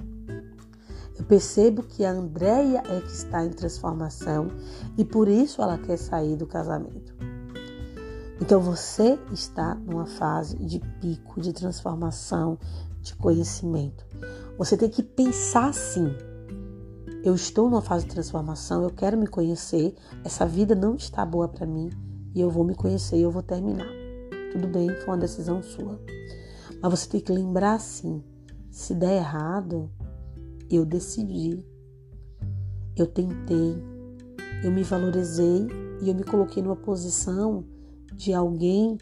eu 1.18 1.24
percebo 1.24 1.84
que 1.84 2.04
a 2.04 2.12
Andréia 2.12 2.84
é 2.90 3.00
que 3.00 3.12
está 3.12 3.44
em 3.46 3.52
transformação 3.52 4.50
e 4.98 5.06
por 5.06 5.28
isso 5.28 5.62
ela 5.62 5.78
quer 5.78 5.98
sair 5.98 6.36
do 6.36 6.46
casamento. 6.46 7.16
Então 8.42 8.60
você 8.60 9.18
está 9.32 9.76
numa 9.76 10.06
fase 10.06 10.58
de 10.58 10.80
pico 11.00 11.40
de 11.40 11.54
transformação, 11.54 12.60
de 13.02 13.16
conhecimento. 13.16 14.06
Você 14.58 14.76
tem 14.76 14.90
que 14.90 15.02
pensar 15.02 15.70
assim: 15.70 16.14
eu 17.24 17.34
estou 17.34 17.70
numa 17.70 17.82
fase 17.82 18.06
de 18.06 18.12
transformação, 18.12 18.84
eu 18.84 18.90
quero 18.90 19.18
me 19.18 19.26
conhecer, 19.28 19.96
essa 20.22 20.46
vida 20.46 20.76
não 20.76 20.96
está 20.96 21.26
boa 21.26 21.48
para 21.48 21.66
mim 21.66 21.90
e 22.36 22.42
eu 22.42 22.52
vou 22.52 22.66
me 22.66 22.76
conhecer 22.76 23.18
e 23.18 23.22
eu 23.22 23.32
vou 23.32 23.42
terminar. 23.42 23.88
Tudo 24.52 24.68
bem, 24.68 24.90
foi 24.98 25.08
uma 25.08 25.18
decisão 25.18 25.64
sua. 25.64 26.00
Mas 26.82 27.00
você 27.00 27.10
tem 27.10 27.22
que 27.22 27.32
lembrar 27.32 27.76
assim: 27.76 28.22
se 28.70 28.94
der 28.94 29.18
errado, 29.18 29.90
eu 30.70 30.86
decidi, 30.86 31.66
eu 32.96 33.08
tentei, 33.08 33.82
eu 34.64 34.72
me 34.72 34.84
valorizei 34.84 35.66
e 36.02 36.10
eu 36.10 36.16
me 36.16 36.24
coloquei 36.24 36.62
numa 36.62 36.76
posição 36.76 37.64
de 38.14 38.34
alguém 38.34 38.98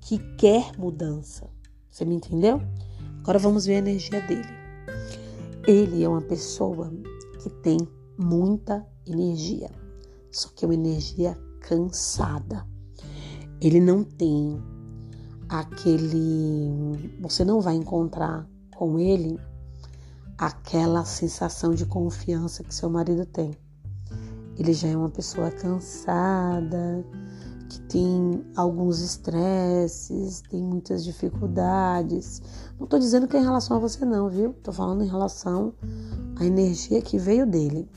que 0.00 0.18
quer 0.36 0.72
mudança. 0.78 1.48
Você 1.90 2.04
me 2.04 2.14
entendeu? 2.14 2.60
Agora 3.20 3.38
vamos 3.38 3.66
ver 3.66 3.74
a 3.74 3.78
energia 3.78 4.20
dele. 4.22 4.48
Ele 5.66 6.02
é 6.02 6.08
uma 6.08 6.22
pessoa 6.22 6.90
que 7.42 7.50
tem 7.50 7.76
muita 8.16 8.86
energia, 9.06 9.70
só 10.30 10.48
que 10.54 10.64
é 10.64 10.68
uma 10.68 10.74
energia 10.74 11.36
cansada. 11.60 12.66
Ele 13.60 13.80
não 13.80 14.04
tem 14.04 14.62
aquele. 15.48 17.10
Você 17.20 17.44
não 17.44 17.60
vai 17.60 17.74
encontrar 17.74 18.46
com 18.76 18.98
ele 18.98 19.38
aquela 20.36 21.04
sensação 21.04 21.74
de 21.74 21.84
confiança 21.84 22.62
que 22.62 22.72
seu 22.72 22.88
marido 22.88 23.26
tem. 23.26 23.56
Ele 24.56 24.72
já 24.72 24.88
é 24.88 24.96
uma 24.96 25.08
pessoa 25.08 25.50
cansada, 25.50 27.04
que 27.68 27.80
tem 27.82 28.44
alguns 28.56 29.00
estresses, 29.00 30.40
tem 30.42 30.62
muitas 30.62 31.04
dificuldades. 31.04 32.40
Não 32.78 32.84
estou 32.84 32.98
dizendo 32.98 33.26
que 33.26 33.36
é 33.36 33.40
em 33.40 33.44
relação 33.44 33.76
a 33.76 33.80
você, 33.80 34.04
não, 34.04 34.28
viu? 34.28 34.50
Estou 34.50 34.72
falando 34.72 35.02
em 35.02 35.08
relação 35.08 35.74
à 36.36 36.44
energia 36.44 37.02
que 37.02 37.18
veio 37.18 37.46
dele. 37.46 37.88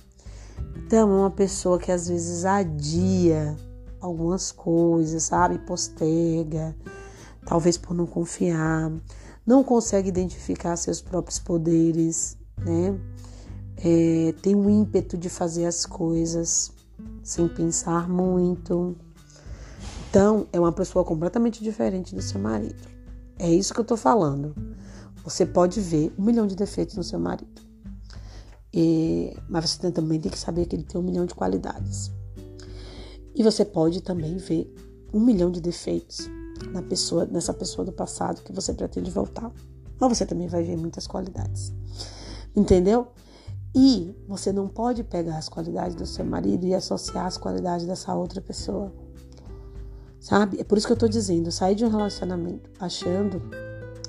Então, 0.75 1.11
é 1.11 1.19
uma 1.19 1.31
pessoa 1.31 1.79
que 1.79 1.91
às 1.91 2.07
vezes 2.07 2.43
adia 2.45 3.55
algumas 4.01 4.51
coisas, 4.51 5.23
sabe? 5.23 5.59
Posterga, 5.59 6.75
talvez 7.45 7.77
por 7.77 7.93
não 7.93 8.05
confiar 8.05 8.91
não 9.45 9.63
consegue 9.63 10.09
identificar 10.09 10.75
seus 10.75 11.01
próprios 11.01 11.39
poderes, 11.39 12.37
né? 12.57 12.97
É, 13.77 14.33
tem 14.41 14.55
o 14.55 14.69
ímpeto 14.69 15.17
de 15.17 15.29
fazer 15.29 15.65
as 15.65 15.85
coisas 15.85 16.71
sem 17.23 17.47
pensar 17.47 18.07
muito. 18.07 18.95
Então, 20.09 20.47
é 20.53 20.59
uma 20.59 20.71
pessoa 20.71 21.03
completamente 21.03 21.63
diferente 21.63 22.13
do 22.13 22.21
seu 22.21 22.39
marido. 22.39 22.87
É 23.39 23.49
isso 23.49 23.73
que 23.73 23.79
eu 23.79 23.85
tô 23.85 23.97
falando. 23.97 24.55
Você 25.23 25.45
pode 25.45 25.81
ver 25.81 26.13
um 26.17 26.23
milhão 26.23 26.45
de 26.45 26.55
defeitos 26.55 26.95
no 26.95 27.03
seu 27.03 27.19
marido. 27.19 27.61
E, 28.73 29.35
mas 29.49 29.71
você 29.71 29.91
também 29.91 30.19
tem 30.19 30.31
que 30.31 30.37
saber 30.37 30.65
que 30.65 30.75
ele 30.75 30.83
tem 30.83 31.01
um 31.01 31.03
milhão 31.03 31.25
de 31.25 31.33
qualidades. 31.33 32.11
E 33.35 33.43
você 33.43 33.63
pode 33.63 34.01
também 34.01 34.37
ver 34.37 34.73
um 35.13 35.19
milhão 35.19 35.51
de 35.51 35.61
defeitos 35.61 36.29
na 36.71 36.81
pessoa, 36.81 37.25
nessa 37.25 37.53
pessoa 37.53 37.85
do 37.85 37.91
passado 37.91 38.41
que 38.43 38.51
você 38.51 38.73
pretende 38.73 39.09
voltar. 39.11 39.51
Mas 39.99 40.17
você 40.17 40.25
também 40.25 40.47
vai 40.47 40.63
ver 40.63 40.77
muitas 40.77 41.07
qualidades. 41.07 41.73
Entendeu? 42.55 43.07
E 43.73 44.13
você 44.27 44.51
não 44.51 44.67
pode 44.67 45.03
pegar 45.03 45.37
as 45.37 45.47
qualidades 45.47 45.95
do 45.95 46.05
seu 46.05 46.25
marido 46.25 46.65
e 46.65 46.73
associar 46.73 47.25
as 47.25 47.37
qualidades 47.37 47.85
dessa 47.85 48.13
outra 48.13 48.41
pessoa. 48.41 48.91
Sabe? 50.19 50.59
É 50.59 50.63
por 50.63 50.77
isso 50.77 50.87
que 50.87 50.93
eu 50.93 50.97
tô 50.97 51.07
dizendo, 51.07 51.51
sair 51.51 51.75
de 51.75 51.85
um 51.85 51.89
relacionamento 51.89 52.69
achando 52.79 53.41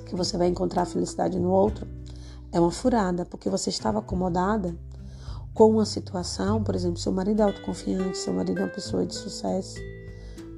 que 0.05 0.15
você 0.15 0.37
vai 0.37 0.47
encontrar 0.47 0.85
felicidade 0.85 1.39
no 1.39 1.49
outro 1.49 1.87
é 2.51 2.59
uma 2.59 2.71
furada, 2.71 3.25
porque 3.25 3.49
você 3.49 3.71
estava 3.71 3.97
acomodada 3.97 4.77
com 5.53 5.69
uma 5.69 5.85
situação, 5.85 6.63
por 6.63 6.75
exemplo, 6.75 6.97
seu 6.97 7.11
marido 7.11 7.41
é 7.41 7.45
autoconfiante, 7.45 8.17
seu 8.17 8.33
marido 8.33 8.59
é 8.59 8.63
uma 8.63 8.71
pessoa 8.71 9.05
de 9.05 9.13
sucesso, 9.13 9.79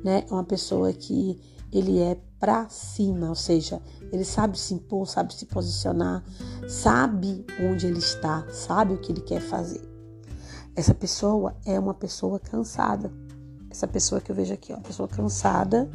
né? 0.04 0.26
É 0.30 0.34
uma 0.34 0.44
pessoa 0.44 0.94
que 0.94 1.42
ele 1.72 2.00
é 2.00 2.18
para 2.40 2.70
cima, 2.70 3.28
ou 3.28 3.36
seja, 3.36 3.82
ele 4.12 4.24
sabe 4.24 4.58
se 4.58 4.74
impor, 4.74 5.08
sabe 5.08 5.34
se 5.34 5.46
posicionar, 5.48 6.24
sabe 6.68 7.46
onde 7.60 7.88
ele 7.88 8.00
está, 8.00 8.46
sabe 8.50 8.94
o 8.94 8.98
que 8.98 9.12
ele 9.12 9.22
quer 9.22 9.42
fazer. 9.42 9.82
Essa 10.76 10.94
pessoa 10.94 11.56
é 11.66 11.78
uma 11.80 11.94
pessoa 11.94 12.40
cansada. 12.40 13.12
Essa 13.70 13.88
pessoa 13.88 14.22
que 14.22 14.32
eu 14.32 14.36
vejo 14.36 14.54
aqui, 14.54 14.72
ó, 14.72 14.78
uma 14.78 14.84
pessoa 14.84 15.08
cansada, 15.10 15.90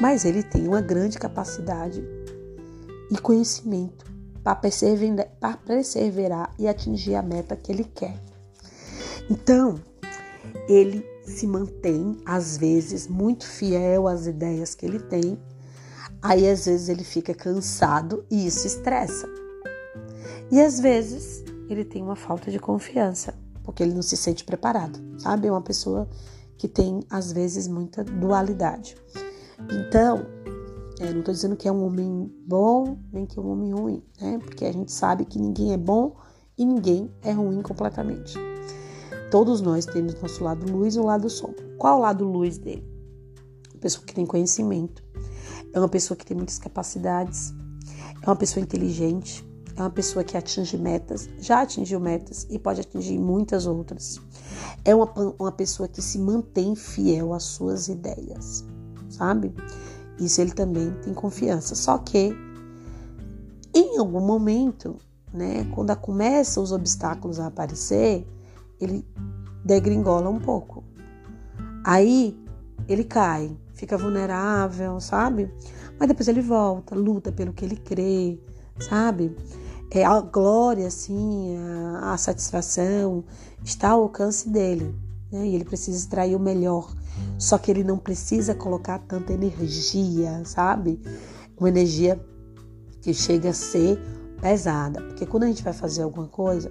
mas 0.00 0.24
ele 0.24 0.42
tem 0.42 0.68
uma 0.68 0.80
grande 0.80 1.18
capacidade 1.18 2.04
e 3.10 3.18
conhecimento 3.18 4.11
para 4.42 4.56
perseverar, 5.56 6.54
e 6.58 6.66
atingir 6.66 7.14
a 7.14 7.22
meta 7.22 7.56
que 7.56 7.70
ele 7.70 7.84
quer. 7.84 8.18
Então, 9.30 9.80
ele 10.68 11.04
se 11.24 11.46
mantém, 11.46 12.16
às 12.24 12.56
vezes, 12.56 13.06
muito 13.06 13.46
fiel 13.46 14.08
às 14.08 14.26
ideias 14.26 14.74
que 14.74 14.84
ele 14.84 14.98
tem, 14.98 15.38
aí 16.20 16.48
às 16.48 16.66
vezes 16.66 16.88
ele 16.88 17.04
fica 17.04 17.34
cansado 17.34 18.24
e 18.30 18.46
isso 18.46 18.66
estressa. 18.66 19.28
E 20.50 20.60
às 20.60 20.78
vezes 20.80 21.44
ele 21.68 21.84
tem 21.84 22.02
uma 22.02 22.16
falta 22.16 22.50
de 22.50 22.58
confiança, 22.58 23.34
porque 23.64 23.82
ele 23.82 23.94
não 23.94 24.02
se 24.02 24.16
sente 24.16 24.44
preparado, 24.44 25.00
sabe? 25.18 25.48
É 25.48 25.50
uma 25.50 25.62
pessoa 25.62 26.08
que 26.58 26.68
tem, 26.68 27.00
às 27.10 27.32
vezes, 27.32 27.66
muita 27.66 28.04
dualidade. 28.04 28.96
Então, 29.70 30.26
é, 31.02 31.12
não 31.12 31.18
estou 31.18 31.34
dizendo 31.34 31.56
que 31.56 31.66
é 31.66 31.72
um 31.72 31.84
homem 31.84 32.32
bom, 32.46 32.96
nem 33.12 33.26
que 33.26 33.36
é 33.36 33.42
um 33.42 33.50
homem 33.50 33.72
ruim, 33.72 34.02
né? 34.20 34.38
Porque 34.38 34.64
a 34.64 34.72
gente 34.72 34.92
sabe 34.92 35.24
que 35.24 35.38
ninguém 35.38 35.72
é 35.72 35.76
bom 35.76 36.16
e 36.56 36.64
ninguém 36.64 37.12
é 37.22 37.32
ruim 37.32 37.60
completamente. 37.60 38.38
Todos 39.30 39.60
nós 39.60 39.84
temos 39.84 40.20
nosso 40.20 40.44
lado 40.44 40.70
luz 40.70 40.94
e 40.94 41.00
o 41.00 41.04
lado 41.04 41.28
sombra. 41.28 41.64
Qual 41.76 41.98
o 41.98 42.02
lado 42.02 42.24
luz 42.24 42.56
dele? 42.56 42.86
Uma 43.72 43.80
pessoa 43.80 44.06
que 44.06 44.14
tem 44.14 44.24
conhecimento, 44.24 45.02
é 45.72 45.78
uma 45.78 45.88
pessoa 45.88 46.16
que 46.16 46.24
tem 46.24 46.36
muitas 46.36 46.58
capacidades, 46.58 47.52
é 48.22 48.26
uma 48.26 48.36
pessoa 48.36 48.62
inteligente, 48.62 49.44
é 49.74 49.80
uma 49.80 49.90
pessoa 49.90 50.22
que 50.22 50.36
atinge 50.36 50.76
metas, 50.76 51.28
já 51.40 51.62
atingiu 51.62 51.98
metas 51.98 52.46
e 52.48 52.60
pode 52.60 52.80
atingir 52.80 53.18
muitas 53.18 53.66
outras. 53.66 54.20
É 54.84 54.94
uma, 54.94 55.10
uma 55.36 55.50
pessoa 55.50 55.88
que 55.88 56.00
se 56.00 56.18
mantém 56.18 56.76
fiel 56.76 57.32
às 57.32 57.42
suas 57.42 57.88
ideias, 57.88 58.64
sabe? 59.08 59.52
Isso 60.18 60.40
ele 60.40 60.52
também 60.52 60.92
tem 61.02 61.12
confiança. 61.14 61.74
Só 61.74 61.98
que 61.98 62.34
em 63.74 63.98
algum 63.98 64.20
momento, 64.20 64.96
né, 65.32 65.64
quando 65.74 65.94
começam 65.96 66.62
os 66.62 66.72
obstáculos 66.72 67.40
a 67.40 67.46
aparecer, 67.46 68.26
ele 68.80 69.06
degringola 69.64 70.28
um 70.28 70.38
pouco. 70.38 70.84
Aí 71.84 72.38
ele 72.88 73.04
cai, 73.04 73.56
fica 73.74 73.96
vulnerável, 73.96 75.00
sabe? 75.00 75.52
Mas 75.98 76.08
depois 76.08 76.28
ele 76.28 76.40
volta, 76.40 76.94
luta 76.94 77.32
pelo 77.32 77.52
que 77.52 77.64
ele 77.64 77.76
crê, 77.76 78.38
sabe? 78.78 79.34
É, 79.90 80.04
a 80.04 80.20
glória, 80.20 80.86
assim, 80.86 81.56
a, 81.56 82.12
a 82.12 82.16
satisfação 82.16 83.24
está 83.64 83.90
ao 83.90 84.02
alcance 84.02 84.48
dele. 84.48 84.94
Né? 85.32 85.48
E 85.48 85.54
ele 85.54 85.64
precisa 85.64 85.96
extrair 85.96 86.36
o 86.36 86.38
melhor. 86.38 86.94
Só 87.38 87.56
que 87.56 87.70
ele 87.70 87.82
não 87.82 87.98
precisa 87.98 88.54
colocar 88.54 88.98
tanta 89.00 89.32
energia, 89.32 90.42
sabe? 90.44 91.00
Uma 91.58 91.70
energia 91.70 92.22
que 93.00 93.14
chega 93.14 93.50
a 93.50 93.54
ser 93.54 93.98
pesada. 94.40 95.00
Porque 95.00 95.24
quando 95.24 95.44
a 95.44 95.46
gente 95.46 95.62
vai 95.62 95.72
fazer 95.72 96.02
alguma 96.02 96.28
coisa, 96.28 96.70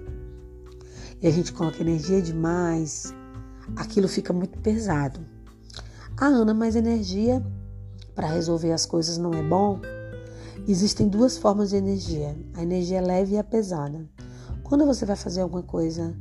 e 1.20 1.26
a 1.26 1.30
gente 1.30 1.52
coloca 1.52 1.80
energia 1.80 2.20
demais, 2.20 3.14
aquilo 3.76 4.08
fica 4.08 4.32
muito 4.32 4.58
pesado. 4.58 5.20
Ah, 6.16 6.26
Ana, 6.26 6.52
mas 6.52 6.76
energia 6.76 7.44
para 8.14 8.28
resolver 8.28 8.72
as 8.72 8.84
coisas 8.86 9.18
não 9.18 9.32
é 9.32 9.42
bom? 9.42 9.80
Existem 10.66 11.08
duas 11.08 11.38
formas 11.38 11.70
de 11.70 11.76
energia: 11.76 12.36
a 12.54 12.62
energia 12.62 13.00
leve 13.00 13.34
e 13.34 13.38
a 13.38 13.44
pesada. 13.44 14.08
Quando 14.62 14.86
você 14.86 15.04
vai 15.04 15.16
fazer 15.16 15.40
alguma 15.40 15.62
coisa 15.62 16.16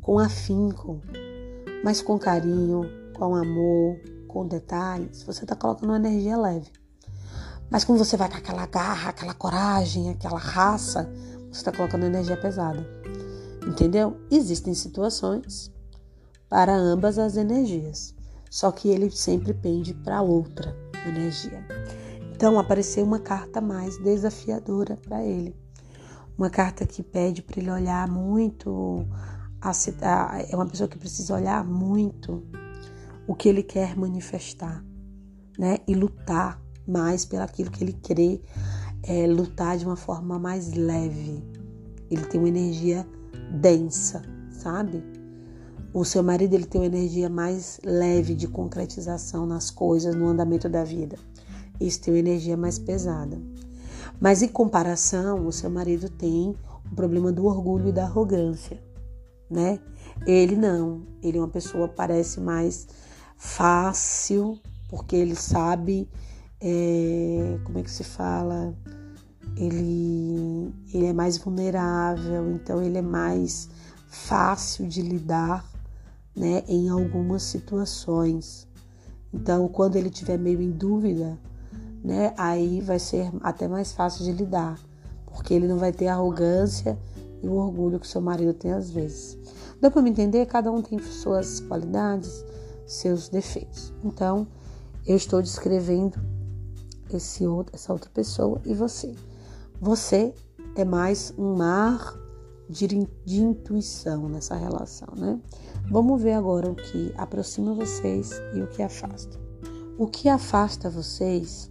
com 0.00 0.18
afinco, 0.18 1.00
mas 1.82 2.02
com 2.02 2.18
carinho, 2.18 2.82
com 3.14 3.34
amor, 3.34 3.98
com 4.26 4.46
detalhes, 4.46 5.22
você 5.22 5.44
está 5.44 5.56
colocando 5.56 5.90
uma 5.90 5.96
energia 5.96 6.36
leve. 6.36 6.70
Mas 7.70 7.84
quando 7.84 7.98
você 7.98 8.16
vai 8.16 8.28
com 8.28 8.36
aquela 8.36 8.66
garra, 8.66 9.10
aquela 9.10 9.34
coragem, 9.34 10.10
aquela 10.10 10.38
raça, 10.38 11.10
você 11.50 11.60
está 11.60 11.72
colocando 11.72 12.04
energia 12.04 12.36
pesada. 12.36 12.84
Entendeu? 13.66 14.16
Existem 14.30 14.74
situações 14.74 15.70
para 16.48 16.74
ambas 16.74 17.18
as 17.18 17.36
energias, 17.36 18.14
só 18.50 18.72
que 18.72 18.88
ele 18.88 19.10
sempre 19.10 19.54
pende 19.54 19.94
para 19.94 20.22
outra 20.22 20.76
energia. 21.06 21.64
Então 22.32 22.58
apareceu 22.58 23.04
uma 23.04 23.20
carta 23.20 23.60
mais 23.60 23.98
desafiadora 23.98 24.96
para 24.96 25.22
ele. 25.22 25.54
Uma 26.36 26.50
carta 26.50 26.86
que 26.86 27.02
pede 27.02 27.42
para 27.42 27.60
ele 27.60 27.70
olhar 27.70 28.08
muito. 28.08 29.06
A, 29.60 29.70
a, 29.70 30.42
é 30.42 30.56
uma 30.56 30.66
pessoa 30.66 30.88
que 30.88 30.98
precisa 30.98 31.34
olhar 31.34 31.64
muito 31.64 32.42
o 33.26 33.34
que 33.34 33.48
ele 33.48 33.62
quer 33.62 33.96
manifestar, 33.96 34.84
né? 35.58 35.78
E 35.86 35.94
lutar 35.94 36.60
mais 36.86 37.24
pelaquilo 37.24 37.70
que 37.70 37.84
ele 37.84 37.92
crê, 37.92 38.40
é, 39.02 39.26
lutar 39.26 39.76
de 39.76 39.84
uma 39.84 39.96
forma 39.96 40.38
mais 40.38 40.72
leve. 40.72 41.44
Ele 42.10 42.24
tem 42.24 42.40
uma 42.40 42.48
energia 42.48 43.06
densa, 43.60 44.22
sabe? 44.50 45.02
O 45.92 46.04
seu 46.04 46.22
marido 46.22 46.54
ele 46.54 46.66
tem 46.66 46.80
uma 46.80 46.86
energia 46.86 47.28
mais 47.28 47.80
leve 47.84 48.34
de 48.34 48.46
concretização 48.46 49.44
nas 49.44 49.70
coisas, 49.70 50.14
no 50.14 50.28
andamento 50.28 50.68
da 50.68 50.84
vida. 50.84 51.16
Esse 51.80 52.00
tem 52.00 52.14
uma 52.14 52.20
energia 52.20 52.56
mais 52.56 52.78
pesada. 52.78 53.40
Mas 54.20 54.42
em 54.42 54.48
comparação, 54.48 55.46
o 55.46 55.52
seu 55.52 55.70
marido 55.70 56.08
tem 56.08 56.54
o 56.90 56.94
problema 56.94 57.32
do 57.32 57.46
orgulho 57.46 57.88
e 57.88 57.92
da 57.92 58.04
arrogância, 58.04 58.80
né? 59.50 59.80
Ele 60.26 60.56
não. 60.56 61.02
Ele 61.22 61.38
é 61.38 61.40
uma 61.40 61.48
pessoa 61.48 61.88
parece 61.88 62.40
mais 62.40 62.86
fácil, 63.36 64.58
porque 64.88 65.16
ele 65.16 65.34
sabe 65.34 66.08
é, 66.60 67.58
como 67.64 67.78
é 67.78 67.82
que 67.82 67.90
se 67.90 68.04
fala? 68.04 68.74
Ele, 69.56 70.72
ele 70.92 71.06
é 71.06 71.12
mais 71.12 71.38
vulnerável, 71.38 72.52
então 72.52 72.82
ele 72.82 72.98
é 72.98 73.02
mais 73.02 73.68
fácil 74.08 74.86
de 74.86 75.02
lidar 75.02 75.64
né, 76.36 76.62
em 76.68 76.88
algumas 76.88 77.42
situações. 77.42 78.68
Então, 79.32 79.68
quando 79.68 79.96
ele 79.96 80.10
tiver 80.10 80.38
meio 80.38 80.60
em 80.60 80.70
dúvida, 80.70 81.38
né, 82.02 82.32
aí 82.36 82.80
vai 82.80 82.98
ser 82.98 83.30
até 83.42 83.66
mais 83.68 83.92
fácil 83.92 84.24
de 84.24 84.32
lidar, 84.32 84.78
porque 85.26 85.54
ele 85.54 85.66
não 85.66 85.78
vai 85.78 85.92
ter 85.92 86.08
arrogância 86.08 86.98
e 87.42 87.48
o 87.48 87.54
orgulho 87.54 87.98
que 87.98 88.06
seu 88.06 88.20
marido 88.20 88.54
tem 88.54 88.72
às 88.72 88.90
vezes. 88.90 89.38
Deu 89.80 89.90
para 89.90 90.02
me 90.02 90.10
entender? 90.10 90.46
Cada 90.46 90.70
um 90.70 90.82
tem 90.82 90.98
suas 90.98 91.60
qualidades, 91.60 92.44
seus 92.86 93.28
defeitos. 93.28 93.92
Então, 94.04 94.46
eu 95.06 95.16
estou 95.16 95.40
descrevendo 95.40 96.18
esse 97.12 97.46
outro, 97.46 97.74
essa 97.74 97.92
outra 97.92 98.10
pessoa 98.10 98.60
e 98.64 98.74
você. 98.74 99.14
Você 99.80 100.34
é 100.76 100.84
mais 100.84 101.32
um 101.38 101.56
mar 101.56 102.14
de, 102.68 102.86
de 103.24 103.40
intuição 103.40 104.28
nessa 104.28 104.54
relação, 104.54 105.08
né? 105.16 105.40
Vamos 105.90 106.22
ver 106.22 106.34
agora 106.34 106.70
o 106.70 106.74
que 106.74 107.12
aproxima 107.16 107.74
vocês 107.74 108.30
e 108.54 108.60
o 108.60 108.68
que 108.68 108.82
afasta. 108.82 109.38
O 109.98 110.06
que 110.06 110.28
afasta 110.28 110.88
vocês 110.88 111.70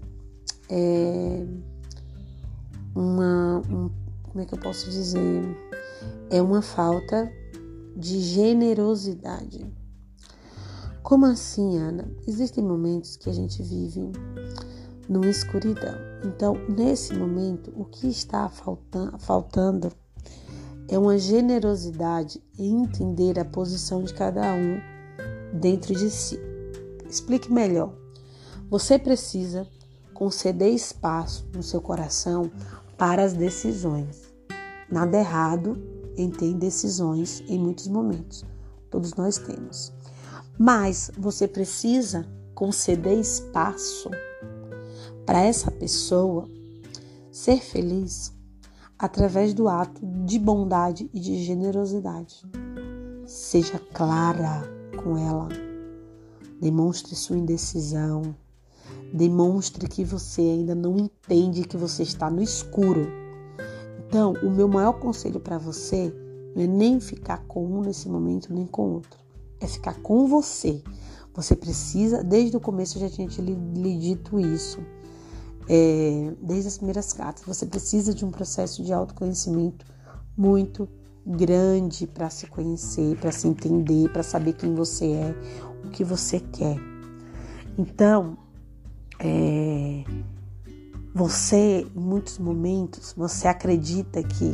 é 0.70 1.46
uma, 2.94 3.62
um, 3.70 3.90
como 4.40 4.44
é 4.44 4.46
que 4.46 4.54
eu 4.54 4.60
posso 4.60 4.90
dizer? 4.90 5.44
É 6.30 6.42
uma 6.42 6.62
falta 6.62 7.30
de 7.98 8.22
generosidade. 8.22 9.70
Como 11.04 11.26
assim, 11.26 11.78
Ana? 11.78 12.10
Existem 12.26 12.64
momentos 12.64 13.18
que 13.18 13.30
a 13.30 13.34
gente 13.34 13.62
vive 13.62 14.12
numa 15.10 15.30
escuridão. 15.30 15.96
Então, 16.24 16.56
nesse 16.70 17.14
momento, 17.14 17.74
o 17.76 17.84
que 17.84 18.08
está 18.08 18.48
faltando 19.20 19.92
é 20.88 20.98
uma 20.98 21.18
generosidade 21.18 22.42
em 22.58 22.84
entender 22.84 23.38
a 23.40 23.44
posição 23.44 24.04
de 24.04 24.14
cada 24.14 24.54
um 24.54 24.80
dentro 25.60 25.94
de 25.94 26.10
si. 26.10 26.40
Explique 27.10 27.52
melhor. 27.52 27.94
Você 28.70 28.98
precisa 28.98 29.68
conceder 30.14 30.74
espaço 30.74 31.46
no 31.54 31.62
seu 31.62 31.82
coração 31.82 32.50
para 32.98 33.24
as 33.24 33.34
decisões. 33.34 34.29
Nada 34.92 35.18
errado 35.18 35.78
em 36.18 36.30
ter 36.30 36.54
decisões 36.54 37.44
em 37.48 37.60
muitos 37.60 37.88
momentos. 37.88 38.46
Todos 38.90 39.14
nós 39.14 39.38
temos. 39.38 39.94
Mas 40.58 41.12
você 41.18 41.48
precisa 41.48 42.26
conceder 42.54 43.18
espaço 43.18 44.10
para 45.26 45.42
essa 45.42 45.72
pessoa 45.72 46.50
ser 47.32 47.62
feliz 47.62 48.34
através 48.98 49.54
do 49.54 49.70
ato 49.70 50.06
de 50.26 50.38
bondade 50.38 51.10
e 51.14 51.20
de 51.20 51.42
generosidade. 51.44 52.44
Seja 53.26 53.80
clara 53.94 54.64
com 55.02 55.18
ela. 55.18 55.48
Demonstre 56.60 57.16
sua 57.16 57.38
indecisão. 57.38 58.36
Demonstre 59.14 59.88
que 59.88 60.04
você 60.04 60.42
ainda 60.42 60.76
não 60.76 60.98
entende 60.98 61.64
que 61.64 61.78
você 61.78 62.04
está 62.04 62.30
no 62.30 62.42
escuro. 62.42 63.08
Então, 64.10 64.34
o 64.42 64.50
meu 64.50 64.68
maior 64.68 64.94
conselho 64.94 65.40
para 65.40 65.60
você 65.60 66.12
não 66.56 66.64
é 66.64 66.68
nem 66.68 67.00
ficar 67.00 67.46
com 67.48 67.64
um 67.64 67.82
nesse 67.82 68.10
momento, 68.10 68.52
nem 68.52 68.66
com 68.66 68.94
outro. 68.94 69.20
É 69.62 69.68
ficar 69.68 70.02
com 70.02 70.26
você. 70.26 70.82
Você 71.36 71.56
precisa, 71.56 72.24
desde 72.24 72.58
o 72.58 72.60
começo 72.60 72.98
eu 72.98 73.08
já 73.08 73.10
tinha 73.10 73.28
lhe, 73.28 73.54
lhe 73.54 74.00
dito 74.00 74.40
isso 74.40 74.80
é, 75.70 76.34
desde 76.42 76.70
as 76.70 76.78
primeiras 76.78 77.14
cartas. 77.14 77.46
Você 77.46 77.68
precisa 77.68 78.12
de 78.12 78.26
um 78.26 78.32
processo 78.32 78.84
de 78.84 78.92
autoconhecimento 78.92 79.86
muito 80.36 80.90
grande 81.24 82.08
para 82.08 82.32
se 82.32 82.48
conhecer, 82.48 83.16
para 83.18 83.32
se 83.32 83.48
entender, 83.48 84.12
para 84.12 84.24
saber 84.24 84.54
quem 84.54 84.74
você 84.74 85.06
é, 85.06 85.36
o 85.86 85.92
que 85.92 86.04
você 86.04 86.40
quer. 86.40 86.78
Então, 87.78 88.36
é, 89.20 90.04
você, 91.14 91.88
em 91.96 92.00
muitos 92.00 92.38
momentos, 92.38 93.14
você 93.18 93.48
acredita 93.48 94.22
que, 94.22 94.54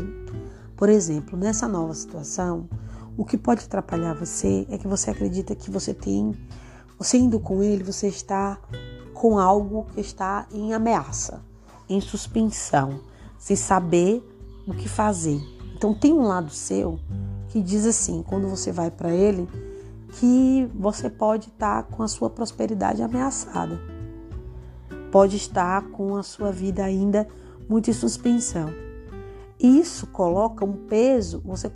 por 0.76 0.90
exemplo, 0.90 1.38
nessa 1.38 1.68
nova 1.68 1.94
situação, 1.94 2.70
o 3.18 3.26
que 3.26 3.38
pode 3.38 3.66
atrapalhar 3.66 4.14
você 4.14 4.66
é 4.70 4.78
que 4.78 4.88
você 4.88 5.10
acredita 5.10 5.56
que 5.56 5.70
você 5.70 5.94
tem, 5.94 6.34
você 6.98 7.18
indo 7.18 7.40
com 7.40 7.62
ele, 7.62 7.84
você 7.84 8.08
está 8.08 8.58
com 9.14 9.38
algo 9.38 9.86
que 9.94 10.02
está 10.02 10.48
em 10.52 10.74
ameaça, 10.74 11.42
em 11.90 12.00
suspensão, 12.02 13.00
sem 13.38 13.56
saber 13.56 14.24
o 14.68 14.74
que 14.74 14.90
fazer. 14.90 15.40
Então 15.76 15.94
tem 15.94 16.14
um 16.14 16.24
lado 16.24 16.52
seu 16.52 17.00
que 17.50 17.62
diz 17.62 17.86
assim, 17.86 18.24
quando 18.24 18.48
você 18.48 18.72
vai 18.72 18.92
para 18.92 19.12
ele, 19.12 19.48
que 20.20 20.70
você 20.74 21.10
pode 21.10 21.48
estar 21.48 21.84
tá 21.84 21.96
com 21.96 22.04
a 22.04 22.08
sua 22.08 22.30
prosperidade 22.30 23.02
ameaçada. 23.02 23.95
Pode 25.16 25.38
estar 25.38 25.82
com 25.92 26.18
a 26.18 26.24
sua 26.24 26.52
vida 26.52 26.84
ainda 26.84 27.26
muito 27.70 27.90
em 27.90 27.94
suspensão. 27.94 28.68
Isso 29.58 30.08
coloca 30.08 30.66
um 30.66 30.74
peso, 30.74 31.42
você 31.46 31.72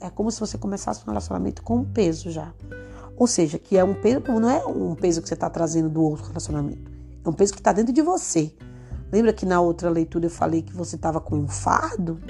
é 0.00 0.10
como 0.10 0.30
se 0.30 0.38
você 0.38 0.56
começasse 0.56 1.02
um 1.02 1.06
relacionamento 1.06 1.60
com 1.60 1.78
um 1.78 1.84
peso 1.84 2.30
já. 2.30 2.54
Ou 3.16 3.26
seja, 3.26 3.58
que 3.58 3.76
é 3.76 3.82
um 3.82 3.94
peso, 3.94 4.20
não 4.28 4.48
é 4.48 4.64
um 4.64 4.94
peso 4.94 5.20
que 5.20 5.26
você 5.26 5.34
está 5.34 5.50
trazendo 5.50 5.88
do 5.88 6.04
outro 6.04 6.28
relacionamento. 6.28 6.88
É 7.24 7.28
um 7.28 7.32
peso 7.32 7.52
que 7.52 7.58
está 7.58 7.72
dentro 7.72 7.92
de 7.92 8.00
você. 8.00 8.54
Lembra 9.10 9.32
que 9.32 9.44
na 9.44 9.60
outra 9.60 9.90
leitura 9.90 10.26
eu 10.26 10.30
falei 10.30 10.62
que 10.62 10.72
você 10.72 10.94
estava 10.94 11.20
com 11.20 11.34
um 11.34 11.48
fardo? 11.48 12.20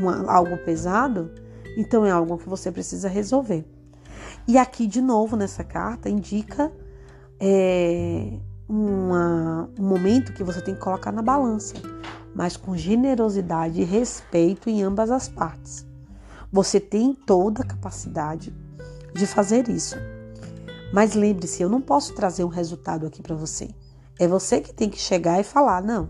Uma, 0.00 0.28
algo 0.28 0.58
pesado? 0.64 1.30
Então 1.76 2.04
é 2.04 2.10
algo 2.10 2.38
que 2.38 2.48
você 2.48 2.72
precisa 2.72 3.08
resolver. 3.08 3.64
E 4.48 4.58
aqui, 4.58 4.88
de 4.88 5.00
novo, 5.00 5.36
nessa 5.36 5.62
carta, 5.62 6.10
indica 6.10 6.72
é, 7.38 8.40
uma, 8.72 9.68
um 9.78 9.86
momento 9.86 10.32
que 10.32 10.42
você 10.42 10.62
tem 10.62 10.74
que 10.74 10.80
colocar 10.80 11.12
na 11.12 11.20
balança, 11.20 11.74
mas 12.34 12.56
com 12.56 12.74
generosidade 12.74 13.82
e 13.82 13.84
respeito 13.84 14.70
em 14.70 14.82
ambas 14.82 15.10
as 15.10 15.28
partes. 15.28 15.86
Você 16.50 16.80
tem 16.80 17.14
toda 17.14 17.62
a 17.62 17.66
capacidade 17.66 18.54
de 19.14 19.26
fazer 19.26 19.68
isso. 19.68 19.96
Mas 20.92 21.14
lembre-se, 21.14 21.62
eu 21.62 21.68
não 21.68 21.82
posso 21.82 22.14
trazer 22.14 22.44
um 22.44 22.48
resultado 22.48 23.06
aqui 23.06 23.22
para 23.22 23.34
você. 23.34 23.68
É 24.18 24.26
você 24.26 24.60
que 24.60 24.72
tem 24.72 24.88
que 24.88 24.98
chegar 24.98 25.38
e 25.38 25.44
falar, 25.44 25.82
não. 25.82 26.08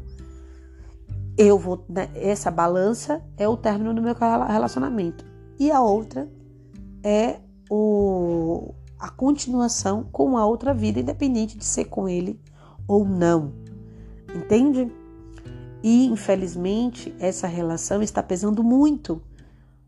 Eu 1.36 1.58
vou, 1.58 1.84
né, 1.88 2.10
essa 2.14 2.50
balança 2.50 3.24
é 3.36 3.48
o 3.48 3.56
término 3.56 3.92
do 3.92 4.02
meu 4.02 4.14
relacionamento 4.14 5.24
e 5.58 5.70
a 5.70 5.80
outra 5.80 6.28
é 7.02 7.40
o, 7.68 8.74
a 8.98 9.08
continuação 9.08 10.04
com 10.12 10.36
a 10.36 10.44
outra 10.44 10.72
vida, 10.74 11.00
independente 11.00 11.56
de 11.56 11.64
ser 11.64 11.86
com 11.86 12.08
ele 12.08 12.38
ou 12.92 13.06
não. 13.06 13.54
Entende? 14.34 14.92
E 15.82 16.06
infelizmente 16.06 17.14
essa 17.18 17.46
relação 17.46 18.02
está 18.02 18.22
pesando 18.22 18.62
muito 18.62 19.22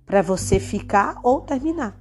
para 0.06 0.22
você 0.22 0.58
ficar 0.58 1.20
ou 1.22 1.42
terminar. 1.42 2.00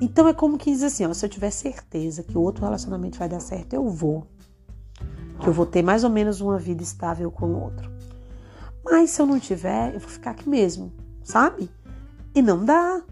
Então 0.00 0.28
é 0.28 0.34
como 0.34 0.58
que 0.58 0.70
diz 0.70 0.82
assim, 0.82 1.06
ó, 1.06 1.14
se 1.14 1.24
eu 1.24 1.30
tiver 1.30 1.50
certeza 1.50 2.22
que 2.22 2.36
o 2.36 2.42
outro 2.42 2.64
relacionamento 2.64 3.18
vai 3.18 3.28
dar 3.28 3.40
certo, 3.40 3.72
eu 3.72 3.88
vou. 3.88 4.26
Que 5.40 5.48
eu 5.48 5.52
vou 5.52 5.64
ter 5.64 5.82
mais 5.82 6.04
ou 6.04 6.10
menos 6.10 6.40
uma 6.40 6.58
vida 6.58 6.82
estável 6.82 7.30
com 7.30 7.46
o 7.46 7.62
outro. 7.62 7.90
Mas 8.84 9.10
se 9.10 9.22
eu 9.22 9.26
não 9.26 9.40
tiver, 9.40 9.94
eu 9.94 10.00
vou 10.00 10.10
ficar 10.10 10.32
aqui 10.32 10.48
mesmo, 10.48 10.92
sabe? 11.22 11.70
E 12.34 12.42
não 12.42 12.64
dá. 12.64 13.02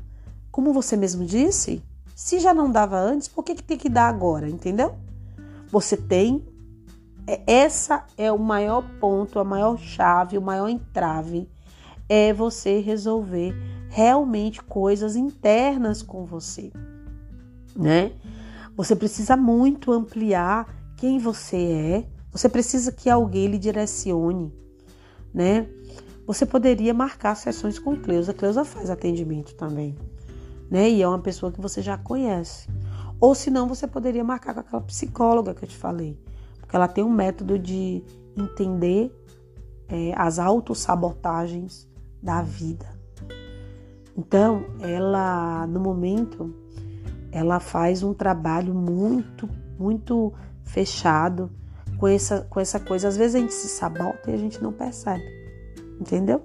Como 0.51 0.73
você 0.73 0.99
mesmo 0.99 1.25
disse, 1.25 1.83
se 2.15 2.39
já 2.39 2.53
não 2.53 2.71
dava 2.71 2.99
antes, 2.99 3.27
por 3.27 3.43
que, 3.43 3.55
que 3.55 3.63
tem 3.63 3.79
que 3.79 3.89
dar 3.89 4.09
agora, 4.09 4.51
entendeu? 4.51 4.95
Você 5.71 5.97
tem 5.97 6.47
essa 7.47 8.05
é 8.17 8.31
o 8.33 8.39
maior 8.39 8.83
ponto, 8.99 9.39
a 9.39 9.45
maior 9.45 9.79
chave, 9.79 10.37
o 10.37 10.43
maior 10.43 10.69
entrave 10.69 11.49
é 12.09 12.33
você 12.33 12.81
resolver 12.81 13.55
realmente 13.89 14.63
coisas 14.63 15.17
internas 15.17 16.03
com 16.03 16.25
você, 16.25 16.73
né? 17.77 18.13
Você 18.77 18.97
precisa 18.97 19.37
muito 19.37 19.93
ampliar 19.93 20.67
quem 20.97 21.19
você 21.19 21.57
é. 21.57 22.07
Você 22.33 22.49
precisa 22.49 22.91
que 22.91 23.11
alguém 23.11 23.47
lhe 23.47 23.59
direcione, 23.59 24.53
né? 25.33 25.69
Você 26.27 26.47
poderia 26.47 26.95
marcar 26.95 27.35
sessões 27.35 27.79
com 27.79 27.97
Cleusa. 27.97 28.33
Cleusa 28.33 28.65
faz 28.65 28.89
atendimento 28.89 29.55
também, 29.55 29.97
né? 30.71 30.89
E 30.89 31.03
é 31.03 31.09
uma 31.09 31.19
pessoa 31.19 31.53
que 31.53 31.61
você 31.61 31.83
já 31.83 31.99
conhece. 31.99 32.69
Ou 33.21 33.35
se 33.35 33.51
não, 33.51 33.69
você 33.69 33.87
poderia 33.87 34.25
marcar 34.25 34.55
com 34.55 34.61
aquela 34.61 34.83
psicóloga 34.83 35.55
que 35.55 35.65
eu 35.65 35.69
te 35.69 35.77
falei, 35.77 36.19
porque 36.73 36.77
ela 36.77 36.89
tem 36.89 37.05
um 37.05 37.13
método 37.13 37.59
de 37.59 38.03
entender 38.35 39.15
é, 39.89 40.15
as 40.17 40.39
autossabotagens 40.39 41.87
da 42.23 42.41
vida. 42.41 42.87
Então, 44.17 44.65
ela, 44.81 45.67
no 45.67 45.79
momento, 45.79 46.55
ela 47.31 47.61
faz 47.61 48.03
um 48.03 48.15
trabalho 48.15 48.75
muito, 48.75 49.47
muito 49.79 50.33
fechado 50.63 51.51
com 51.99 52.09
essa, 52.09 52.41
com 52.49 52.59
essa 52.59 52.81
coisa. 52.81 53.09
Às 53.09 53.19
vezes 53.19 53.35
a 53.35 53.39
gente 53.41 53.53
se 53.53 53.69
sabota 53.69 54.31
e 54.31 54.35
a 54.35 54.39
gente 54.39 54.63
não 54.63 54.73
percebe, 54.73 55.25
entendeu? 56.01 56.43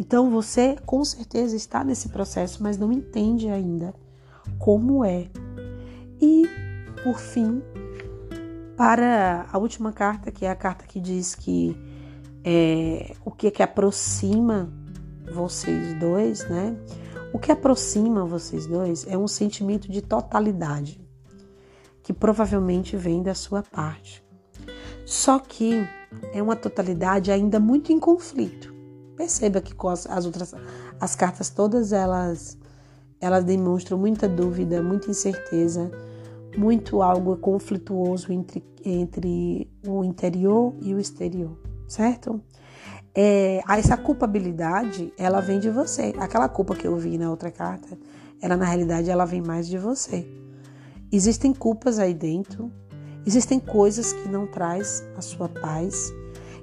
Então 0.00 0.30
você 0.30 0.76
com 0.84 1.04
certeza 1.04 1.54
está 1.54 1.84
nesse 1.84 2.08
processo, 2.08 2.60
mas 2.60 2.76
não 2.76 2.90
entende 2.90 3.48
ainda 3.48 3.94
como 4.58 5.04
é. 5.04 5.30
E, 6.20 6.48
por 7.04 7.18
fim, 7.18 7.62
para 8.80 9.44
a 9.52 9.58
última 9.58 9.92
carta, 9.92 10.32
que 10.32 10.46
é 10.46 10.50
a 10.50 10.56
carta 10.56 10.86
que 10.86 10.98
diz 10.98 11.34
que 11.34 11.76
é, 12.42 13.14
o 13.22 13.30
que 13.30 13.48
é 13.48 13.50
que 13.50 13.62
aproxima 13.62 14.72
vocês 15.34 15.92
dois, 16.00 16.48
né? 16.48 16.74
O 17.30 17.38
que 17.38 17.52
aproxima 17.52 18.24
vocês 18.24 18.66
dois 18.66 19.06
é 19.06 19.18
um 19.18 19.28
sentimento 19.28 19.92
de 19.92 20.00
totalidade, 20.00 20.98
que 22.02 22.10
provavelmente 22.10 22.96
vem 22.96 23.22
da 23.22 23.34
sua 23.34 23.62
parte. 23.62 24.24
Só 25.04 25.38
que 25.38 25.86
é 26.32 26.42
uma 26.42 26.56
totalidade 26.56 27.30
ainda 27.30 27.60
muito 27.60 27.92
em 27.92 28.00
conflito. 28.00 28.74
Perceba 29.14 29.60
que 29.60 29.74
as, 29.88 30.06
as 30.06 30.24
outras 30.24 30.54
as 30.98 31.14
cartas 31.14 31.50
todas 31.50 31.92
elas 31.92 32.56
elas 33.20 33.44
demonstram 33.44 33.98
muita 33.98 34.26
dúvida, 34.26 34.82
muita 34.82 35.10
incerteza, 35.10 35.90
muito 36.56 37.02
algo 37.02 37.36
conflituoso 37.36 38.32
entre, 38.32 38.64
entre 38.84 39.70
o 39.86 40.04
interior 40.04 40.74
e 40.80 40.94
o 40.94 40.98
exterior, 40.98 41.56
certo? 41.86 42.40
é, 43.14 43.60
essa 43.68 43.96
culpabilidade, 43.96 45.12
ela 45.18 45.40
vem 45.40 45.58
de 45.58 45.70
você. 45.70 46.12
Aquela 46.18 46.48
culpa 46.48 46.74
que 46.74 46.86
eu 46.86 46.96
vi 46.96 47.18
na 47.18 47.30
outra 47.30 47.50
carta, 47.50 47.98
ela 48.40 48.56
na 48.56 48.64
realidade 48.64 49.10
ela 49.10 49.24
vem 49.24 49.42
mais 49.42 49.66
de 49.66 49.78
você. 49.78 50.26
Existem 51.12 51.52
culpas 51.52 51.98
aí 51.98 52.14
dentro, 52.14 52.70
existem 53.26 53.58
coisas 53.58 54.12
que 54.12 54.28
não 54.28 54.46
traz 54.46 55.04
a 55.16 55.20
sua 55.20 55.48
paz, 55.48 56.12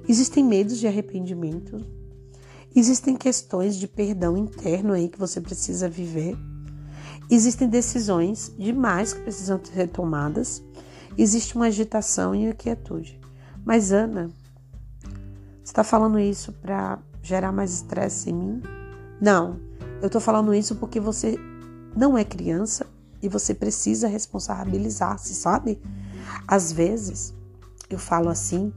existem 0.08 0.42
medos 0.42 0.78
de 0.78 0.86
arrependimento, 0.86 1.84
existem 2.74 3.14
questões 3.14 3.76
de 3.76 3.86
perdão 3.86 4.36
interno 4.36 4.94
aí 4.94 5.08
que 5.08 5.18
você 5.18 5.38
precisa 5.40 5.88
viver, 5.88 6.34
existem 7.30 7.68
decisões 7.68 8.52
demais 8.58 9.12
que 9.12 9.20
precisam 9.20 9.60
ser 9.62 9.88
tomadas, 9.88 10.62
existe 11.16 11.54
uma 11.56 11.66
agitação 11.66 12.34
e 12.34 12.48
inquietude. 12.48 13.20
Mas 13.64 13.92
Ana, 13.92 14.30
você 15.62 15.72
está 15.72 15.84
falando 15.84 16.18
isso 16.18 16.52
para 16.52 16.98
gerar 17.22 17.52
mais 17.52 17.72
estresse 17.74 18.30
em 18.30 18.34
mim? 18.34 18.62
Não, 19.20 19.60
eu 20.00 20.06
estou 20.06 20.20
falando 20.20 20.54
isso 20.54 20.76
porque 20.76 21.00
você 21.00 21.38
não 21.94 22.16
é 22.16 22.24
criança 22.24 22.86
e 23.20 23.28
você 23.28 23.52
precisa 23.52 24.08
responsabilizar-se, 24.08 25.34
sabe? 25.34 25.80
Às 26.46 26.72
vezes 26.72 27.34
eu 27.90 27.98
falo 27.98 28.28
assim 28.28 28.72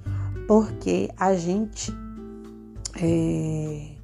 porque 0.47 1.09
a 1.15 1.35
gente 1.35 1.93
é, 3.01 3.95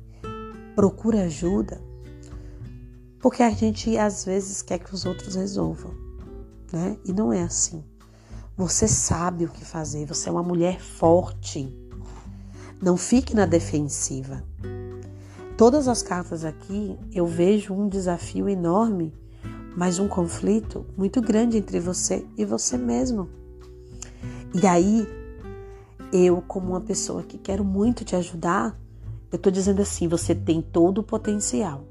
procura 0.75 1.23
ajuda 1.23 1.81
porque 3.19 3.43
a 3.43 3.49
gente 3.49 3.97
às 3.97 4.25
vezes 4.25 4.62
quer 4.62 4.80
que 4.80 4.93
os 4.93 5.06
outros 5.06 5.36
resolvam, 5.36 5.93
né? 6.71 6.97
E 7.06 7.12
não 7.12 7.34
é 7.34 7.41
assim. 7.41 7.84
Você 8.56 8.88
sabe 8.88 9.45
o 9.45 9.49
que 9.49 9.63
fazer, 9.63 10.06
você 10.06 10.30
é 10.30 10.32
uma 10.32 10.43
mulher 10.43 10.80
forte. 10.80 11.71
Não 12.82 12.97
fique 12.97 13.36
na 13.36 13.45
defensiva. 13.45 14.43
Todas 15.58 15.88
as 15.88 16.03
cartas 16.03 16.45
aqui 16.45 16.97
eu 17.12 17.25
vejo 17.25 17.73
um 17.73 17.88
desafio 17.88 18.47
enorme, 18.47 19.13
mas 19.75 19.99
um 19.99 20.08
conflito 20.08 20.86
muito 20.95 21.21
grande 21.21 21.58
entre 21.58 21.80
você 21.80 22.25
e 22.38 22.45
você 22.45 22.77
mesmo. 22.77 23.30
E 24.60 24.65
aí, 24.65 25.08
eu, 26.12 26.41
como 26.47 26.69
uma 26.69 26.82
pessoa 26.82 27.21
que 27.21 27.38
quero 27.38 27.63
muito 27.63 28.06
te 28.06 28.15
ajudar, 28.15 28.80
eu 29.32 29.38
tô 29.38 29.51
dizendo 29.51 29.82
assim: 29.82 30.08
você 30.08 30.34
tem 30.34 30.62
todo 30.62 30.99
o 30.99 31.03
potencial. 31.03 31.84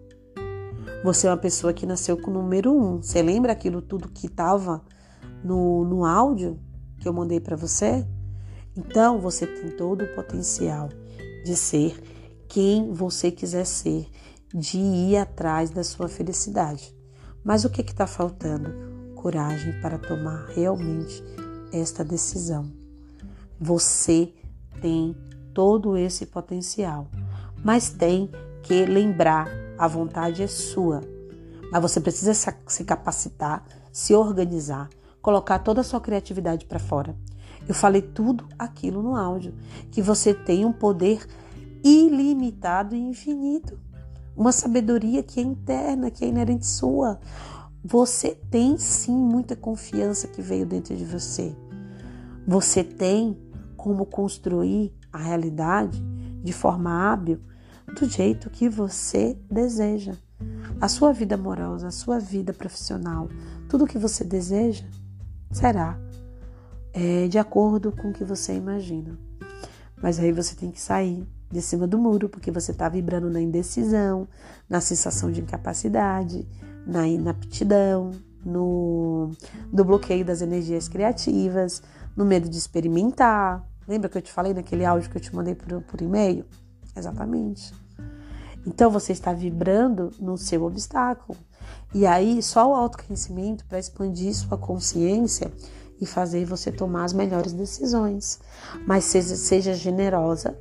Você 1.06 1.28
é 1.28 1.30
uma 1.30 1.36
pessoa 1.36 1.72
que 1.72 1.86
nasceu 1.86 2.16
com 2.16 2.32
o 2.32 2.34
número 2.34 2.72
um. 2.72 3.00
Você 3.00 3.22
lembra 3.22 3.52
aquilo 3.52 3.80
tudo 3.80 4.08
que 4.08 4.26
estava 4.26 4.82
no, 5.44 5.84
no 5.84 6.04
áudio 6.04 6.58
que 6.98 7.06
eu 7.08 7.12
mandei 7.12 7.38
para 7.38 7.54
você? 7.54 8.04
Então 8.76 9.20
você 9.20 9.46
tem 9.46 9.70
todo 9.70 10.02
o 10.02 10.14
potencial 10.16 10.88
de 11.44 11.54
ser 11.54 11.96
quem 12.48 12.92
você 12.92 13.30
quiser 13.30 13.64
ser, 13.64 14.08
de 14.52 14.78
ir 14.78 15.16
atrás 15.16 15.70
da 15.70 15.84
sua 15.84 16.08
felicidade. 16.08 16.92
Mas 17.44 17.64
o 17.64 17.70
que 17.70 17.82
está 17.82 18.08
faltando? 18.08 18.74
Coragem 19.14 19.80
para 19.80 19.98
tomar 19.98 20.46
realmente 20.56 21.22
esta 21.72 22.04
decisão. 22.04 22.68
Você 23.60 24.34
tem 24.80 25.16
todo 25.54 25.96
esse 25.96 26.26
potencial, 26.26 27.08
mas 27.62 27.90
tem 27.90 28.28
que 28.64 28.84
lembrar: 28.84 29.65
a 29.78 29.86
vontade 29.86 30.42
é 30.42 30.46
sua. 30.46 31.00
Mas 31.70 31.82
você 31.82 32.00
precisa 32.00 32.32
se 32.34 32.84
capacitar, 32.84 33.64
se 33.92 34.14
organizar, 34.14 34.88
colocar 35.20 35.58
toda 35.58 35.80
a 35.80 35.84
sua 35.84 36.00
criatividade 36.00 36.66
para 36.66 36.78
fora 36.78 37.16
eu 37.68 37.74
falei 37.74 38.00
tudo 38.00 38.46
aquilo 38.58 39.02
no 39.02 39.16
áudio, 39.16 39.54
que 39.90 40.00
você 40.00 40.32
tem 40.32 40.64
um 40.64 40.72
poder 40.72 41.26
ilimitado 41.82 42.94
e 42.94 42.98
infinito, 42.98 43.78
uma 44.36 44.52
sabedoria 44.52 45.22
que 45.22 45.40
é 45.40 45.42
interna, 45.42 46.10
que 46.10 46.24
é 46.24 46.28
inerente 46.28 46.66
sua. 46.66 47.18
Você 47.84 48.34
tem 48.50 48.78
sim 48.78 49.16
muita 49.16 49.56
confiança 49.56 50.28
que 50.28 50.42
veio 50.42 50.66
dentro 50.66 50.94
de 50.96 51.04
você. 51.04 51.56
Você 52.46 52.84
tem 52.84 53.36
como 53.76 54.06
construir 54.06 54.94
a 55.12 55.18
realidade 55.18 56.02
de 56.42 56.52
forma 56.52 56.90
hábil, 56.90 57.40
do 57.94 58.06
jeito 58.08 58.50
que 58.50 58.68
você 58.68 59.38
deseja. 59.50 60.14
A 60.80 60.88
sua 60.88 61.12
vida 61.12 61.34
amorosa, 61.34 61.88
a 61.88 61.90
sua 61.90 62.18
vida 62.18 62.52
profissional, 62.52 63.28
tudo 63.68 63.86
que 63.86 63.98
você 63.98 64.22
deseja 64.22 64.84
será 65.50 65.98
é, 66.92 67.28
de 67.28 67.38
acordo 67.38 67.92
com 67.92 68.10
o 68.10 68.12
que 68.12 68.24
você 68.24 68.54
imagina. 68.54 69.18
Mas 70.02 70.18
aí 70.18 70.32
você 70.32 70.54
tem 70.54 70.70
que 70.70 70.80
sair 70.80 71.26
de 71.50 71.62
cima 71.62 71.86
do 71.86 71.98
muro, 71.98 72.28
porque 72.28 72.50
você 72.50 72.72
está 72.72 72.88
vibrando 72.88 73.30
na 73.30 73.40
indecisão, 73.40 74.28
na 74.68 74.80
sensação 74.80 75.30
de 75.30 75.40
incapacidade, 75.40 76.46
na 76.86 77.06
inaptidão, 77.06 78.10
no, 78.44 79.30
no 79.72 79.84
bloqueio 79.84 80.24
das 80.24 80.42
energias 80.42 80.88
criativas, 80.88 81.82
no 82.16 82.24
medo 82.24 82.48
de 82.48 82.56
experimentar. 82.56 83.66
Lembra 83.86 84.08
que 84.08 84.18
eu 84.18 84.22
te 84.22 84.32
falei 84.32 84.52
naquele 84.52 84.84
áudio 84.84 85.10
que 85.10 85.16
eu 85.16 85.22
te 85.22 85.34
mandei 85.34 85.54
por, 85.54 85.80
por 85.82 86.00
e-mail? 86.00 86.44
Exatamente. 86.96 87.74
Então 88.66 88.90
você 88.90 89.12
está 89.12 89.32
vibrando 89.32 90.10
no 90.18 90.36
seu 90.36 90.64
obstáculo. 90.64 91.38
E 91.94 92.06
aí, 92.06 92.42
só 92.42 92.68
o 92.68 92.74
autoconhecimento 92.74 93.64
para 93.66 93.78
expandir 93.78 94.34
sua 94.34 94.58
consciência 94.58 95.52
e 96.00 96.06
fazer 96.06 96.44
você 96.44 96.72
tomar 96.72 97.04
as 97.04 97.12
melhores 97.12 97.52
decisões. 97.52 98.40
Mas 98.86 99.04
seja, 99.04 99.36
seja 99.36 99.74
generosa 99.74 100.58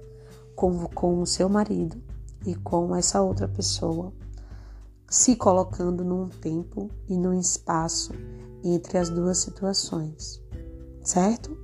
com, 0.55 0.85
com 0.87 1.21
o 1.21 1.25
seu 1.25 1.49
marido 1.49 2.01
e 2.45 2.55
com 2.55 2.95
essa 2.95 3.21
outra 3.21 3.47
pessoa, 3.47 4.13
se 5.09 5.35
colocando 5.35 6.03
num 6.03 6.29
tempo 6.29 6.89
e 7.07 7.17
num 7.17 7.37
espaço 7.39 8.13
entre 8.63 8.97
as 8.97 9.09
duas 9.09 9.39
situações, 9.39 10.41
certo? 11.03 11.57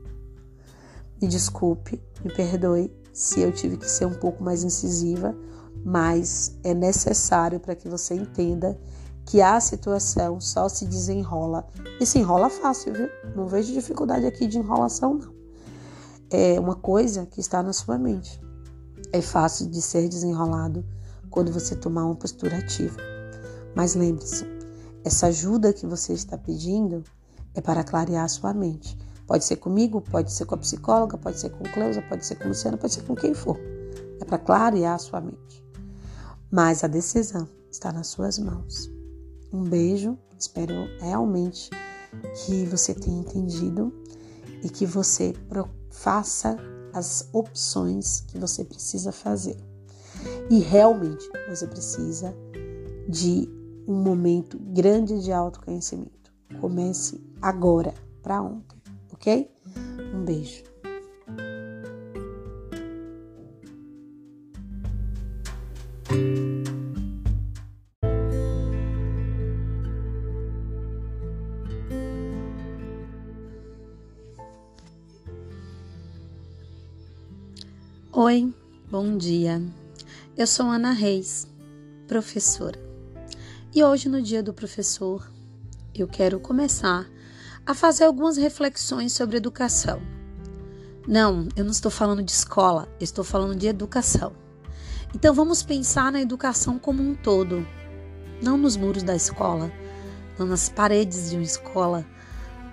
Me 1.21 1.27
desculpe, 1.27 2.01
me 2.23 2.33
perdoe 2.33 2.91
se 3.13 3.41
eu 3.41 3.51
tive 3.51 3.77
que 3.77 3.89
ser 3.89 4.05
um 4.05 4.13
pouco 4.13 4.43
mais 4.43 4.63
incisiva, 4.63 5.35
mas 5.83 6.57
é 6.63 6.73
necessário 6.73 7.59
para 7.59 7.75
que 7.75 7.89
você 7.89 8.13
entenda 8.13 8.79
que 9.25 9.41
a 9.41 9.59
situação 9.59 10.39
só 10.39 10.67
se 10.67 10.85
desenrola 10.85 11.65
e 11.99 12.05
se 12.05 12.19
enrola 12.19 12.49
fácil, 12.49 12.93
viu? 12.93 13.09
Não 13.35 13.47
vejo 13.47 13.73
dificuldade 13.73 14.25
aqui 14.25 14.47
de 14.47 14.57
enrolação, 14.57 15.15
não. 15.15 15.33
é 16.29 16.59
uma 16.59 16.75
coisa 16.75 17.25
que 17.25 17.39
está 17.39 17.61
na 17.61 17.73
sua 17.73 17.97
mente. 17.97 18.41
É 19.11 19.21
fácil 19.21 19.67
de 19.67 19.81
ser 19.81 20.07
desenrolado 20.07 20.85
quando 21.29 21.51
você 21.51 21.75
tomar 21.75 22.05
uma 22.05 22.15
postura 22.15 22.57
ativa. 22.57 22.97
Mas 23.75 23.95
lembre-se, 23.95 24.45
essa 25.03 25.27
ajuda 25.27 25.73
que 25.73 25.85
você 25.85 26.13
está 26.13 26.37
pedindo 26.37 27.03
é 27.53 27.61
para 27.61 27.83
clarear 27.83 28.25
a 28.25 28.29
sua 28.29 28.53
mente. 28.53 28.97
Pode 29.27 29.45
ser 29.45 29.57
comigo, 29.57 30.01
pode 30.01 30.31
ser 30.31 30.45
com 30.45 30.55
a 30.55 30.57
psicóloga, 30.57 31.17
pode 31.17 31.39
ser 31.39 31.49
com 31.49 31.63
Cleusa, 31.63 32.01
pode 32.01 32.25
ser 32.25 32.35
com 32.35 32.47
Luciana, 32.47 32.77
pode 32.77 32.93
ser 32.93 33.03
com 33.03 33.15
quem 33.15 33.33
for. 33.33 33.57
É 34.19 34.25
para 34.25 34.37
clarear 34.37 34.95
a 34.95 34.99
sua 34.99 35.21
mente. 35.21 35.63
Mas 36.51 36.83
a 36.83 36.87
decisão 36.87 37.47
está 37.69 37.91
nas 37.91 38.07
suas 38.07 38.37
mãos. 38.37 38.91
Um 39.53 39.63
beijo, 39.63 40.17
espero 40.37 40.73
realmente 40.99 41.69
que 42.45 42.65
você 42.65 42.93
tenha 42.93 43.19
entendido 43.19 43.93
e 44.63 44.69
que 44.69 44.85
você 44.85 45.33
faça 45.89 46.57
as 46.93 47.27
opções 47.31 48.21
que 48.27 48.37
você 48.37 48.63
precisa 48.63 49.11
fazer. 49.11 49.57
E 50.49 50.59
realmente 50.59 51.29
você 51.49 51.65
precisa 51.67 52.35
de 53.07 53.49
um 53.87 53.95
momento 53.95 54.59
grande 54.59 55.21
de 55.21 55.31
autoconhecimento. 55.31 56.31
Comece 56.59 57.21
agora, 57.41 57.93
para 58.21 58.41
ontem, 58.41 58.80
ok? 59.21 59.47
Um 60.15 60.25
beijo. 60.25 60.63
Oi, 78.13 78.53
bom 78.89 79.17
dia. 79.17 79.61
Eu 80.35 80.47
sou 80.47 80.65
Ana 80.65 80.91
Reis, 80.91 81.47
professora. 82.07 82.79
E 83.73 83.83
hoje, 83.83 84.09
no 84.09 84.21
Dia 84.21 84.41
do 84.41 84.53
Professor, 84.53 85.31
eu 85.95 86.07
quero 86.07 86.39
começar 86.39 87.07
a 87.71 87.73
fazer 87.73 88.03
algumas 88.03 88.35
reflexões 88.35 89.13
sobre 89.13 89.37
educação. 89.37 90.01
Não, 91.07 91.47
eu 91.55 91.63
não 91.63 91.71
estou 91.71 91.89
falando 91.89 92.21
de 92.21 92.31
escola, 92.31 92.87
estou 92.99 93.23
falando 93.23 93.55
de 93.55 93.65
educação. 93.65 94.33
Então 95.15 95.33
vamos 95.33 95.63
pensar 95.63 96.11
na 96.11 96.21
educação 96.21 96.77
como 96.77 97.01
um 97.01 97.15
todo, 97.15 97.65
não 98.43 98.57
nos 98.57 98.75
muros 98.75 99.03
da 99.03 99.15
escola, 99.15 99.71
não 100.37 100.45
nas 100.45 100.67
paredes 100.67 101.29
de 101.29 101.37
uma 101.37 101.45
escola, 101.45 102.05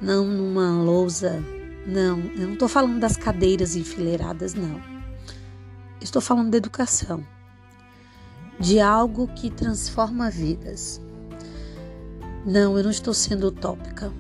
não 0.03 0.25
numa 0.25 0.83
lousa, 0.83 1.43
não, 1.87 2.19
eu 2.37 2.49
não 2.49 2.55
estou 2.55 2.69
falando 2.69 2.99
das 2.99 3.17
cadeiras 3.17 3.77
enfileiradas, 3.77 4.55
não. 4.55 4.83
Estou 6.01 6.21
falando 6.21 6.51
de 6.51 6.57
educação, 6.57 7.25
de 8.59 8.81
algo 8.81 9.29
que 9.29 9.49
transforma 9.49 10.29
vidas. 10.29 11.01
Não, 12.45 12.77
eu 12.77 12.83
não 12.83 12.91
estou 12.91 13.15
sendo 13.15 13.47
utópica. 13.47 14.13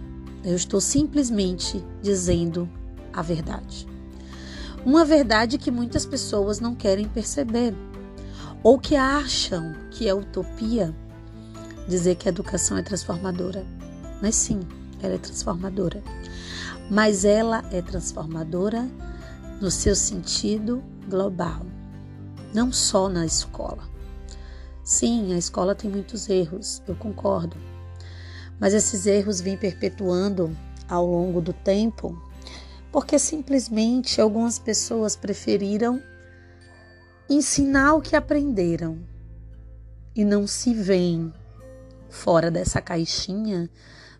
Eu 0.44 0.54
estou 0.54 0.80
simplesmente 0.80 1.84
dizendo 2.02 2.68
a 3.12 3.22
verdade. 3.22 3.86
Uma 4.84 5.04
verdade 5.04 5.58
que 5.58 5.70
muitas 5.70 6.06
pessoas 6.06 6.60
não 6.60 6.74
querem 6.74 7.08
perceber 7.08 7.74
ou 8.62 8.78
que 8.78 8.96
acham 8.96 9.74
que 9.90 10.08
é 10.08 10.14
utopia 10.14 10.94
dizer 11.88 12.16
que 12.16 12.28
a 12.28 12.30
educação 12.30 12.76
é 12.76 12.82
transformadora. 12.82 13.64
Mas 14.20 14.36
sim, 14.36 14.60
ela 15.02 15.14
é 15.14 15.18
transformadora. 15.18 16.02
Mas 16.90 17.24
ela 17.24 17.64
é 17.72 17.82
transformadora 17.82 18.88
no 19.60 19.70
seu 19.70 19.94
sentido 19.94 20.82
global, 21.08 21.66
não 22.54 22.72
só 22.72 23.08
na 23.08 23.26
escola. 23.26 23.82
Sim, 24.84 25.34
a 25.34 25.38
escola 25.38 25.74
tem 25.74 25.90
muitos 25.90 26.28
erros, 26.28 26.82
eu 26.86 26.94
concordo. 26.94 27.56
Mas 28.58 28.74
esses 28.74 29.06
erros 29.06 29.40
vêm 29.40 29.56
perpetuando 29.56 30.56
ao 30.88 31.06
longo 31.06 31.40
do 31.40 31.52
tempo 31.52 32.20
porque 32.90 33.18
simplesmente 33.18 34.20
algumas 34.20 34.58
pessoas 34.58 35.14
preferiram 35.14 36.02
ensinar 37.28 37.94
o 37.94 38.00
que 38.00 38.16
aprenderam 38.16 38.98
e 40.16 40.24
não 40.24 40.46
se 40.46 40.74
veem 40.74 41.32
fora 42.08 42.50
dessa 42.50 42.80
caixinha, 42.80 43.70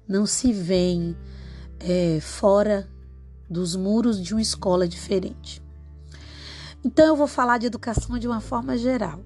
não 0.07 0.27
se 0.27 0.53
veem 0.53 1.17
é, 1.81 2.21
fora 2.21 2.89
dos 3.49 3.75
muros 3.75 4.23
de 4.23 4.35
uma 4.35 4.43
escola 4.43 4.87
diferente. 4.87 5.63
Então 6.85 7.07
eu 7.07 7.17
vou 7.17 7.27
falar 7.27 7.59
de 7.59 7.67
educação 7.67 8.19
de 8.19 8.29
uma 8.29 8.41
forma 8.41 8.77
geral. 8.77 9.25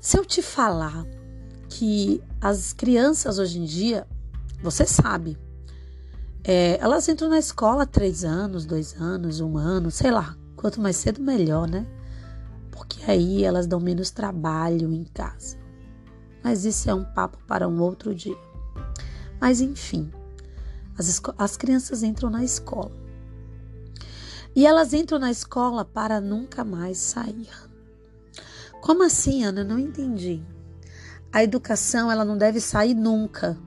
Se 0.00 0.18
eu 0.18 0.24
te 0.24 0.42
falar 0.42 1.06
que 1.76 2.22
as 2.40 2.72
crianças 2.72 3.40
hoje 3.40 3.58
em 3.58 3.64
dia, 3.64 4.06
você 4.62 4.86
sabe, 4.86 5.36
é, 6.44 6.78
elas 6.80 7.08
entram 7.08 7.28
na 7.28 7.38
escola 7.38 7.84
três 7.84 8.24
anos, 8.24 8.64
dois 8.64 8.94
anos, 9.00 9.40
um 9.40 9.58
ano, 9.58 9.90
sei 9.90 10.12
lá. 10.12 10.36
Quanto 10.54 10.80
mais 10.80 10.96
cedo, 10.96 11.20
melhor, 11.20 11.68
né? 11.68 11.84
Porque 12.70 13.10
aí 13.10 13.42
elas 13.42 13.66
dão 13.66 13.80
menos 13.80 14.12
trabalho 14.12 14.92
em 14.92 15.02
casa. 15.02 15.56
Mas 16.44 16.64
isso 16.64 16.88
é 16.88 16.94
um 16.94 17.04
papo 17.04 17.38
para 17.48 17.66
um 17.66 17.80
outro 17.80 18.14
dia. 18.14 18.38
Mas 19.40 19.60
enfim, 19.60 20.12
as, 20.96 21.20
as 21.36 21.56
crianças 21.56 22.04
entram 22.04 22.30
na 22.30 22.44
escola. 22.44 22.92
E 24.54 24.64
elas 24.64 24.94
entram 24.94 25.18
na 25.18 25.30
escola 25.30 25.84
para 25.84 26.20
nunca 26.20 26.62
mais 26.64 26.98
sair. 26.98 27.50
Como 28.80 29.02
assim, 29.02 29.42
Ana? 29.42 29.62
Eu 29.62 29.64
não 29.64 29.78
entendi. 29.78 30.40
A 31.34 31.42
educação 31.42 32.12
ela 32.12 32.24
não 32.24 32.38
deve 32.38 32.60
sair 32.60 32.94
nunca. 32.94 33.58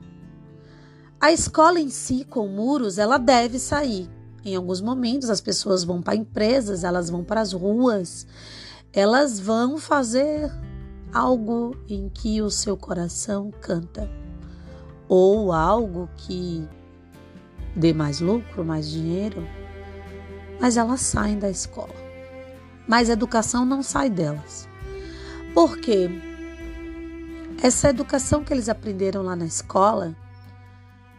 A 1.20 1.30
escola 1.30 1.78
em 1.78 1.90
si, 1.90 2.24
com 2.24 2.48
muros, 2.48 2.96
ela 2.96 3.18
deve 3.18 3.58
sair. 3.58 4.08
Em 4.42 4.56
alguns 4.56 4.80
momentos, 4.80 5.28
as 5.28 5.42
pessoas 5.42 5.84
vão 5.84 6.00
para 6.00 6.16
empresas, 6.16 6.82
elas 6.82 7.10
vão 7.10 7.22
para 7.22 7.42
as 7.42 7.52
ruas, 7.52 8.26
elas 8.90 9.38
vão 9.38 9.76
fazer 9.76 10.50
algo 11.12 11.76
em 11.86 12.08
que 12.08 12.40
o 12.40 12.48
seu 12.48 12.74
coração 12.74 13.50
canta, 13.60 14.10
ou 15.06 15.52
algo 15.52 16.08
que 16.16 16.66
dê 17.76 17.92
mais 17.92 18.18
lucro, 18.18 18.64
mais 18.64 18.88
dinheiro, 18.88 19.46
mas 20.58 20.78
elas 20.78 21.02
saem 21.02 21.38
da 21.38 21.50
escola. 21.50 21.94
Mas 22.86 23.10
a 23.10 23.12
educação 23.12 23.66
não 23.66 23.82
sai 23.82 24.08
delas. 24.08 24.66
Por 25.52 25.76
quê? 25.76 26.27
Essa 27.60 27.90
educação 27.90 28.44
que 28.44 28.52
eles 28.52 28.68
aprenderam 28.68 29.20
lá 29.22 29.34
na 29.34 29.44
escola 29.44 30.14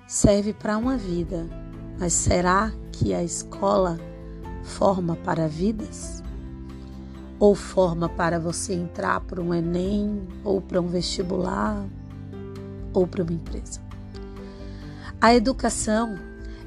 serve 0.07 0.53
para 0.53 0.77
uma 0.77 0.95
vida, 0.95 1.45
mas 1.99 2.13
será 2.13 2.71
que 2.93 3.13
a 3.13 3.21
escola 3.21 3.99
forma 4.63 5.17
para 5.17 5.49
vidas? 5.49 6.23
Ou 7.37 7.53
forma 7.53 8.07
para 8.07 8.39
você 8.39 8.73
entrar 8.73 9.19
para 9.19 9.41
um 9.41 9.53
Enem, 9.53 10.25
ou 10.41 10.61
para 10.61 10.79
um 10.79 10.87
vestibular, 10.87 11.85
ou 12.93 13.05
para 13.05 13.21
uma 13.21 13.33
empresa? 13.33 13.81
A 15.19 15.35
educação, 15.35 16.17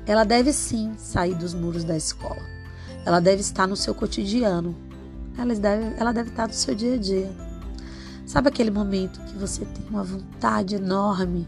ela 0.06 0.24
deve 0.24 0.52
sim 0.52 0.92
sair 0.98 1.34
dos 1.34 1.54
muros 1.54 1.82
da 1.82 1.96
escola. 1.96 2.42
Ela 3.06 3.20
deve 3.20 3.40
estar 3.40 3.66
no 3.66 3.76
seu 3.76 3.94
cotidiano. 3.94 4.76
Ela 5.36 5.54
deve, 5.54 5.94
ela 5.98 6.12
deve 6.12 6.28
estar 6.28 6.46
no 6.46 6.52
seu 6.52 6.74
dia 6.74 6.94
a 6.94 6.98
dia. 6.98 7.51
Sabe 8.32 8.48
aquele 8.48 8.70
momento 8.70 9.20
que 9.26 9.34
você 9.34 9.62
tem 9.62 9.86
uma 9.90 10.02
vontade 10.02 10.76
enorme 10.76 11.46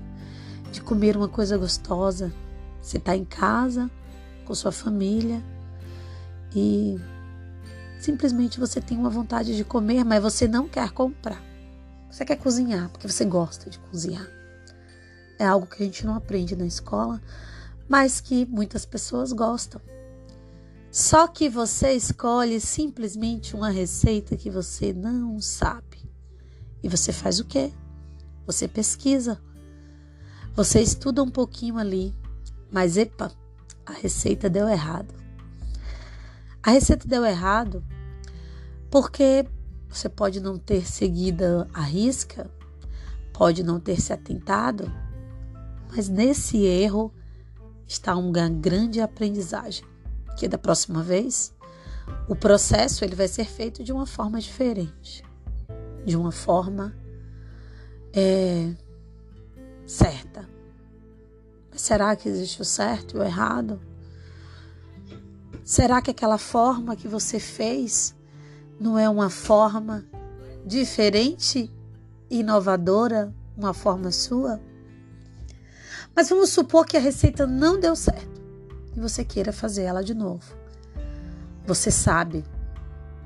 de 0.70 0.82
comer 0.82 1.16
uma 1.16 1.30
coisa 1.30 1.56
gostosa? 1.56 2.30
Você 2.82 2.98
está 2.98 3.16
em 3.16 3.24
casa 3.24 3.90
com 4.44 4.54
sua 4.54 4.70
família 4.70 5.42
e 6.54 7.00
simplesmente 7.98 8.60
você 8.60 8.82
tem 8.82 8.98
uma 8.98 9.08
vontade 9.08 9.56
de 9.56 9.64
comer, 9.64 10.04
mas 10.04 10.22
você 10.22 10.46
não 10.46 10.68
quer 10.68 10.90
comprar. 10.90 11.42
Você 12.10 12.22
quer 12.22 12.36
cozinhar 12.36 12.90
porque 12.90 13.08
você 13.08 13.24
gosta 13.24 13.70
de 13.70 13.78
cozinhar. 13.78 14.28
É 15.38 15.46
algo 15.46 15.66
que 15.66 15.82
a 15.82 15.86
gente 15.86 16.04
não 16.04 16.14
aprende 16.14 16.54
na 16.54 16.66
escola, 16.66 17.18
mas 17.88 18.20
que 18.20 18.44
muitas 18.44 18.84
pessoas 18.84 19.32
gostam. 19.32 19.80
Só 20.92 21.26
que 21.28 21.48
você 21.48 21.94
escolhe 21.94 22.60
simplesmente 22.60 23.56
uma 23.56 23.70
receita 23.70 24.36
que 24.36 24.50
você 24.50 24.92
não 24.92 25.40
sabe. 25.40 26.12
E 26.84 26.88
você 26.88 27.14
faz 27.14 27.40
o 27.40 27.46
quê? 27.46 27.72
Você 28.46 28.68
pesquisa. 28.68 29.40
Você 30.54 30.82
estuda 30.82 31.22
um 31.22 31.30
pouquinho 31.30 31.78
ali, 31.78 32.14
mas 32.70 32.98
epa, 32.98 33.32
a 33.86 33.92
receita 33.92 34.50
deu 34.50 34.68
errado. 34.68 35.14
A 36.62 36.72
receita 36.72 37.08
deu 37.08 37.24
errado 37.24 37.82
porque 38.90 39.46
você 39.88 40.10
pode 40.10 40.40
não 40.40 40.58
ter 40.58 40.86
seguido 40.86 41.66
a 41.72 41.80
risca, 41.80 42.50
pode 43.32 43.62
não 43.62 43.80
ter 43.80 43.98
se 43.98 44.12
atentado, 44.12 44.92
mas 45.90 46.06
nesse 46.06 46.58
erro 46.66 47.10
está 47.86 48.14
uma 48.14 48.50
grande 48.50 49.00
aprendizagem. 49.00 49.86
Porque 50.26 50.46
da 50.46 50.58
próxima 50.58 51.02
vez, 51.02 51.54
o 52.28 52.36
processo 52.36 53.06
ele 53.06 53.14
vai 53.14 53.26
ser 53.26 53.46
feito 53.46 53.82
de 53.82 53.90
uma 53.90 54.04
forma 54.04 54.38
diferente, 54.38 55.24
de 56.04 56.16
uma 56.16 56.32
forma 56.32 56.94
é, 58.12 58.72
certa. 59.86 60.48
Mas 61.70 61.80
será 61.80 62.14
que 62.14 62.28
existe 62.28 62.62
o 62.62 62.64
certo 62.64 63.16
e 63.16 63.20
o 63.20 63.22
errado? 63.22 63.80
Será 65.64 66.02
que 66.02 66.10
aquela 66.10 66.38
forma 66.38 66.94
que 66.94 67.08
você 67.08 67.40
fez 67.40 68.14
não 68.78 68.98
é 68.98 69.08
uma 69.08 69.30
forma 69.30 70.04
diferente, 70.64 71.72
inovadora, 72.30 73.34
uma 73.56 73.72
forma 73.72 74.10
sua? 74.10 74.60
Mas 76.14 76.28
vamos 76.28 76.50
supor 76.50 76.86
que 76.86 76.96
a 76.96 77.00
receita 77.00 77.46
não 77.46 77.80
deu 77.80 77.96
certo 77.96 78.40
e 78.94 79.00
você 79.00 79.24
queira 79.24 79.52
fazer 79.52 79.82
ela 79.82 80.02
de 80.04 80.14
novo. 80.14 80.44
Você 81.66 81.90
sabe 81.90 82.44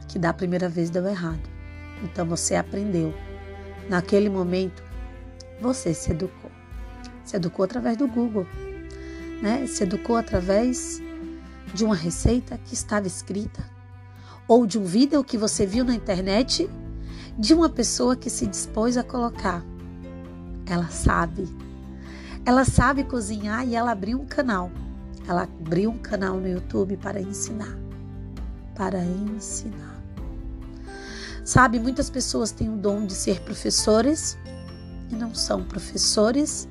que 0.06 0.18
da 0.18 0.32
primeira 0.32 0.68
vez 0.68 0.88
deu 0.88 1.06
errado. 1.06 1.57
Então 2.02 2.26
você 2.26 2.54
aprendeu. 2.54 3.14
Naquele 3.88 4.28
momento, 4.28 4.82
você 5.60 5.94
se 5.94 6.10
educou. 6.10 6.50
Se 7.24 7.36
educou 7.36 7.64
através 7.64 7.96
do 7.96 8.06
Google, 8.06 8.46
né? 9.42 9.66
Se 9.66 9.82
educou 9.82 10.16
através 10.16 11.00
de 11.74 11.84
uma 11.84 11.94
receita 11.94 12.58
que 12.64 12.74
estava 12.74 13.06
escrita 13.06 13.62
ou 14.46 14.66
de 14.66 14.78
um 14.78 14.84
vídeo 14.84 15.22
que 15.22 15.36
você 15.36 15.66
viu 15.66 15.84
na 15.84 15.94
internet 15.94 16.68
de 17.38 17.52
uma 17.54 17.68
pessoa 17.68 18.16
que 18.16 18.30
se 18.30 18.46
dispôs 18.46 18.96
a 18.96 19.02
colocar. 19.02 19.62
Ela 20.66 20.88
sabe 20.88 21.48
ela 22.48 22.64
sabe 22.64 23.04
cozinhar 23.04 23.68
e 23.68 23.74
ela 23.74 23.92
abriu 23.92 24.18
um 24.18 24.24
canal. 24.24 24.70
Ela 25.28 25.42
abriu 25.42 25.90
um 25.90 25.98
canal 25.98 26.40
no 26.40 26.48
YouTube 26.48 26.96
para 26.96 27.20
ensinar. 27.20 27.76
Para 28.74 29.04
ensinar. 29.04 29.87
Sabe, 31.48 31.80
muitas 31.80 32.10
pessoas 32.10 32.52
têm 32.52 32.68
o 32.68 32.76
dom 32.76 33.06
de 33.06 33.14
ser 33.14 33.40
professores 33.40 34.36
e 35.10 35.14
não 35.14 35.34
são 35.34 35.64
professores 35.64 36.68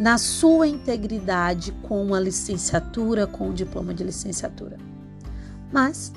na 0.00 0.16
sua 0.16 0.66
integridade 0.66 1.72
com 1.82 2.14
a 2.14 2.18
licenciatura, 2.18 3.26
com 3.26 3.50
o 3.50 3.52
diploma 3.52 3.92
de 3.92 4.02
licenciatura. 4.02 4.78
Mas 5.70 6.10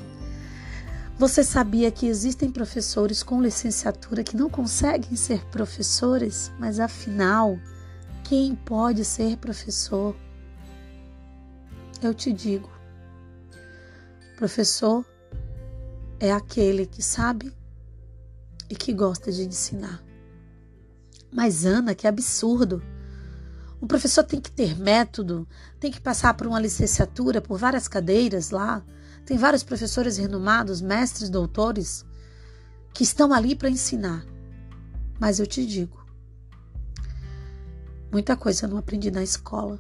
você 1.20 1.44
sabia 1.44 1.92
que 1.92 2.08
existem 2.08 2.50
professores 2.50 3.22
com 3.22 3.42
licenciatura 3.42 4.24
que 4.24 4.38
não 4.38 4.50
conseguem 4.50 5.18
ser 5.18 5.44
professores, 5.48 6.50
mas 6.58 6.80
afinal 6.80 7.60
quem 8.24 8.56
pode 8.56 9.04
ser 9.04 9.36
professor? 9.36 10.16
Eu 12.02 12.14
te 12.14 12.32
digo, 12.32 12.70
professor 14.38 15.06
é 16.22 16.32
aquele 16.32 16.86
que 16.86 17.04
sabe 17.04 17.52
e 18.70 18.76
que 18.76 18.94
gosta 18.94 19.32
de 19.32 19.44
ensinar. 19.44 20.04
Mas, 21.32 21.66
Ana, 21.66 21.94
que 21.96 22.08
absurdo! 22.08 22.82
O 23.82 23.88
professor 23.88 24.24
tem 24.24 24.40
que 24.40 24.52
ter 24.52 24.78
método, 24.80 25.48
tem 25.80 25.92
que 25.92 26.00
passar 26.00 26.34
por 26.34 26.48
uma 26.48 26.60
licenciatura, 26.60 27.42
por 27.42 27.58
várias 27.58 27.88
cadeiras 27.88 28.50
lá. 28.50 28.84
Tem 29.26 29.38
vários 29.38 29.64
professores 29.64 30.18
renomados, 30.18 30.82
mestres, 30.82 31.30
doutores, 31.30 32.06
que 32.94 33.04
estão 33.04 33.34
ali 33.34 33.56
para 33.56 33.70
ensinar. 33.70 34.26
Mas 35.20 35.40
eu 35.40 35.48
te 35.48 35.66
digo, 35.66 36.06
Muita 38.16 38.38
coisa 38.38 38.66
eu 38.66 38.70
não 38.70 38.78
aprendi 38.78 39.12
na 39.12 39.22
escola. 39.22 39.78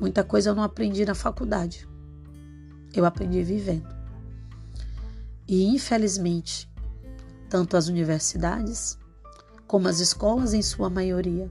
Muita 0.00 0.24
coisa 0.24 0.48
eu 0.48 0.54
não 0.54 0.62
aprendi 0.62 1.04
na 1.04 1.14
faculdade. 1.14 1.86
Eu 2.94 3.04
aprendi 3.04 3.42
vivendo. 3.42 3.86
E 5.46 5.62
infelizmente, 5.66 6.71
tanto 7.52 7.76
as 7.76 7.86
universidades 7.86 8.98
como 9.66 9.86
as 9.86 10.00
escolas, 10.00 10.54
em 10.54 10.62
sua 10.62 10.88
maioria, 10.88 11.50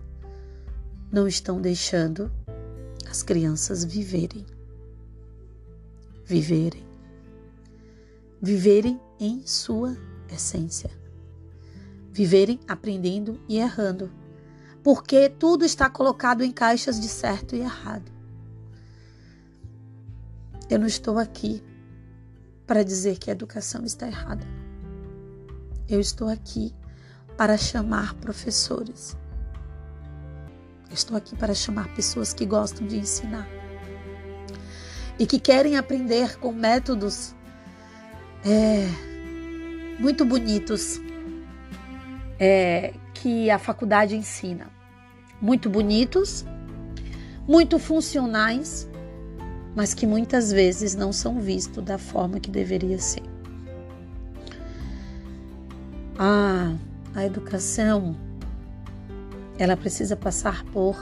não 1.12 1.28
estão 1.28 1.62
deixando 1.62 2.32
as 3.08 3.22
crianças 3.22 3.86
viverem. 3.86 4.44
Viverem. 6.26 6.84
Viverem 8.42 9.00
em 9.20 9.46
sua 9.46 9.96
essência. 10.28 10.90
Viverem 12.12 12.60
aprendendo 12.68 13.40
e 13.48 13.60
errando 13.60 14.12
porque 14.82 15.30
tudo 15.30 15.64
está 15.64 15.88
colocado 15.88 16.44
em 16.44 16.52
caixas 16.52 17.00
de 17.00 17.08
certo 17.08 17.56
e 17.56 17.60
errado. 17.60 18.12
Eu 20.68 20.80
não 20.80 20.88
estou 20.88 21.20
aqui 21.20 21.62
para 22.66 22.82
dizer 22.82 23.20
que 23.20 23.30
a 23.30 23.34
educação 23.34 23.86
está 23.86 24.08
errada. 24.08 24.61
Eu 25.92 26.00
estou 26.00 26.30
aqui 26.30 26.74
para 27.36 27.58
chamar 27.58 28.14
professores. 28.14 29.18
Eu 30.88 30.94
estou 30.94 31.18
aqui 31.18 31.36
para 31.36 31.54
chamar 31.54 31.94
pessoas 31.94 32.34
que 32.34 32.46
gostam 32.46 32.88
de 32.88 32.96
ensinar 32.96 33.46
e 35.20 35.26
que 35.26 35.38
querem 35.38 35.76
aprender 35.76 36.38
com 36.38 36.54
métodos 36.54 37.36
é, 38.46 38.88
muito 40.00 40.24
bonitos, 40.24 41.02
é, 42.40 42.94
que 43.14 43.50
a 43.50 43.60
faculdade 43.60 44.16
ensina. 44.16 44.70
Muito 45.42 45.70
bonitos, 45.70 46.46
muito 47.46 47.78
funcionais, 47.78 48.88
mas 49.76 49.94
que 49.94 50.08
muitas 50.08 50.54
vezes 50.54 50.96
não 50.96 51.12
são 51.12 51.42
vistos 51.42 51.84
da 51.84 51.98
forma 51.98 52.40
que 52.40 52.50
deveria 52.50 52.98
ser. 52.98 53.31
A, 56.18 56.76
a 57.16 57.26
educação 57.26 58.16
ela 59.58 59.78
precisa 59.78 60.16
passar 60.16 60.64
por 60.66 60.96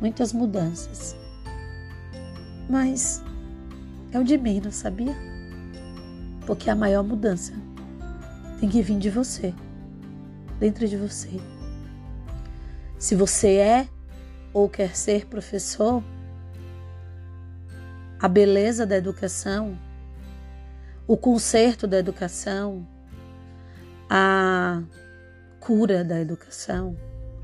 muitas 0.00 0.32
mudanças. 0.32 1.16
Mas 2.68 3.22
é 4.12 4.18
o 4.18 4.24
de 4.24 4.36
menos, 4.36 4.74
sabia? 4.74 5.14
Porque 6.46 6.68
a 6.68 6.74
maior 6.74 7.02
mudança 7.02 7.54
tem 8.60 8.68
que 8.68 8.82
vir 8.82 8.98
de 8.98 9.10
você 9.10 9.54
dentro 10.58 10.86
de 10.86 10.96
você. 10.96 11.40
Se 12.98 13.14
você 13.14 13.56
é 13.56 13.88
ou 14.52 14.68
quer 14.68 14.94
ser 14.94 15.26
professor, 15.26 16.02
a 18.20 18.28
beleza 18.28 18.86
da 18.86 18.96
educação, 18.96 19.78
o 21.06 21.16
conserto 21.16 21.86
da 21.86 21.98
educação, 21.98 22.86
a 24.08 24.82
cura 25.60 26.04
da 26.04 26.20
educação, 26.20 26.96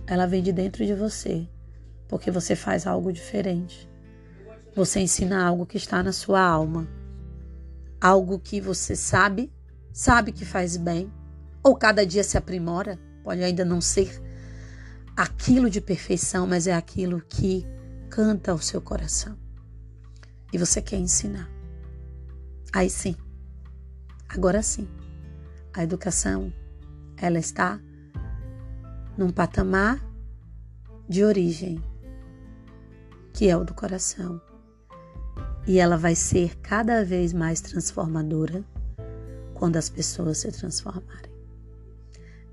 ela 0.07 0.27
vem 0.27 0.43
de 0.43 0.53
dentro 0.53 0.85
de 0.85 0.95
você, 0.95 1.49
porque 2.09 2.31
você 2.31 2.55
faz 2.55 2.87
algo 2.87 3.13
diferente. 3.13 3.89
Você 4.75 5.01
ensina 5.01 5.45
algo 5.45 5.67
que 5.67 5.77
está 5.77 6.03
na 6.03 6.13
sua 6.13 6.41
alma, 6.41 6.89
algo 8.01 8.39
que 8.39 8.61
você 8.61 8.95
sabe, 8.95 9.53
sabe 9.93 10.33
que 10.33 10.45
faz 10.45 10.77
bem, 10.77 11.13
ou 11.63 11.77
cada 11.77 12.07
dia 12.07 12.25
se 12.25 12.37
aprimora, 12.37 12.99
pode 13.23 13.43
ainda 13.43 13.65
não 13.65 13.81
ser 13.81 14.23
aquilo 15.17 15.69
de 15.69 15.81
perfeição, 15.81 16.47
mas 16.47 16.67
é 16.67 16.73
aquilo 16.73 17.21
que 17.21 17.67
canta 18.09 18.53
ao 18.53 18.59
seu 18.59 18.81
coração. 18.81 19.37
E 20.53 20.59
você 20.59 20.81
quer 20.81 20.97
ensinar. 20.97 21.49
Aí 22.73 22.89
sim, 22.89 23.17
agora 24.29 24.63
sim, 24.63 24.89
a 25.75 25.83
educação, 25.83 26.53
ela 27.17 27.39
está 27.39 27.81
num 29.17 29.31
patamar 29.31 30.05
de 31.09 31.25
origem, 31.25 31.83
que 33.33 33.49
é 33.49 33.57
o 33.57 33.65
do 33.65 33.75
coração. 33.75 34.41
E 35.67 35.79
ela 35.79 35.97
vai 35.97 36.15
ser 36.15 36.57
cada 36.61 37.05
vez 37.05 37.33
mais 37.33 37.61
transformadora 37.61 38.65
quando 39.55 39.77
as 39.77 39.89
pessoas 39.89 40.39
se 40.39 40.51
transformarem. 40.51 41.31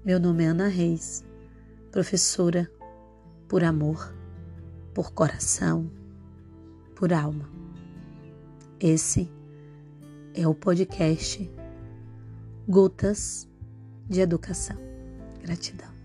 Meu 0.04 0.20
nome 0.20 0.44
é 0.44 0.48
Ana 0.48 0.68
Reis, 0.68 1.24
professora 1.92 2.70
por 3.48 3.64
amor, 3.64 4.14
por 4.94 5.12
coração, 5.12 5.90
por 6.96 7.14
alma. 7.14 7.50
Esse 8.80 9.32
é 10.34 10.48
o 10.48 10.54
podcast 10.54 11.57
Gotas 12.70 13.48
de 14.10 14.20
Educação. 14.20 14.76
Gratidão. 15.42 15.97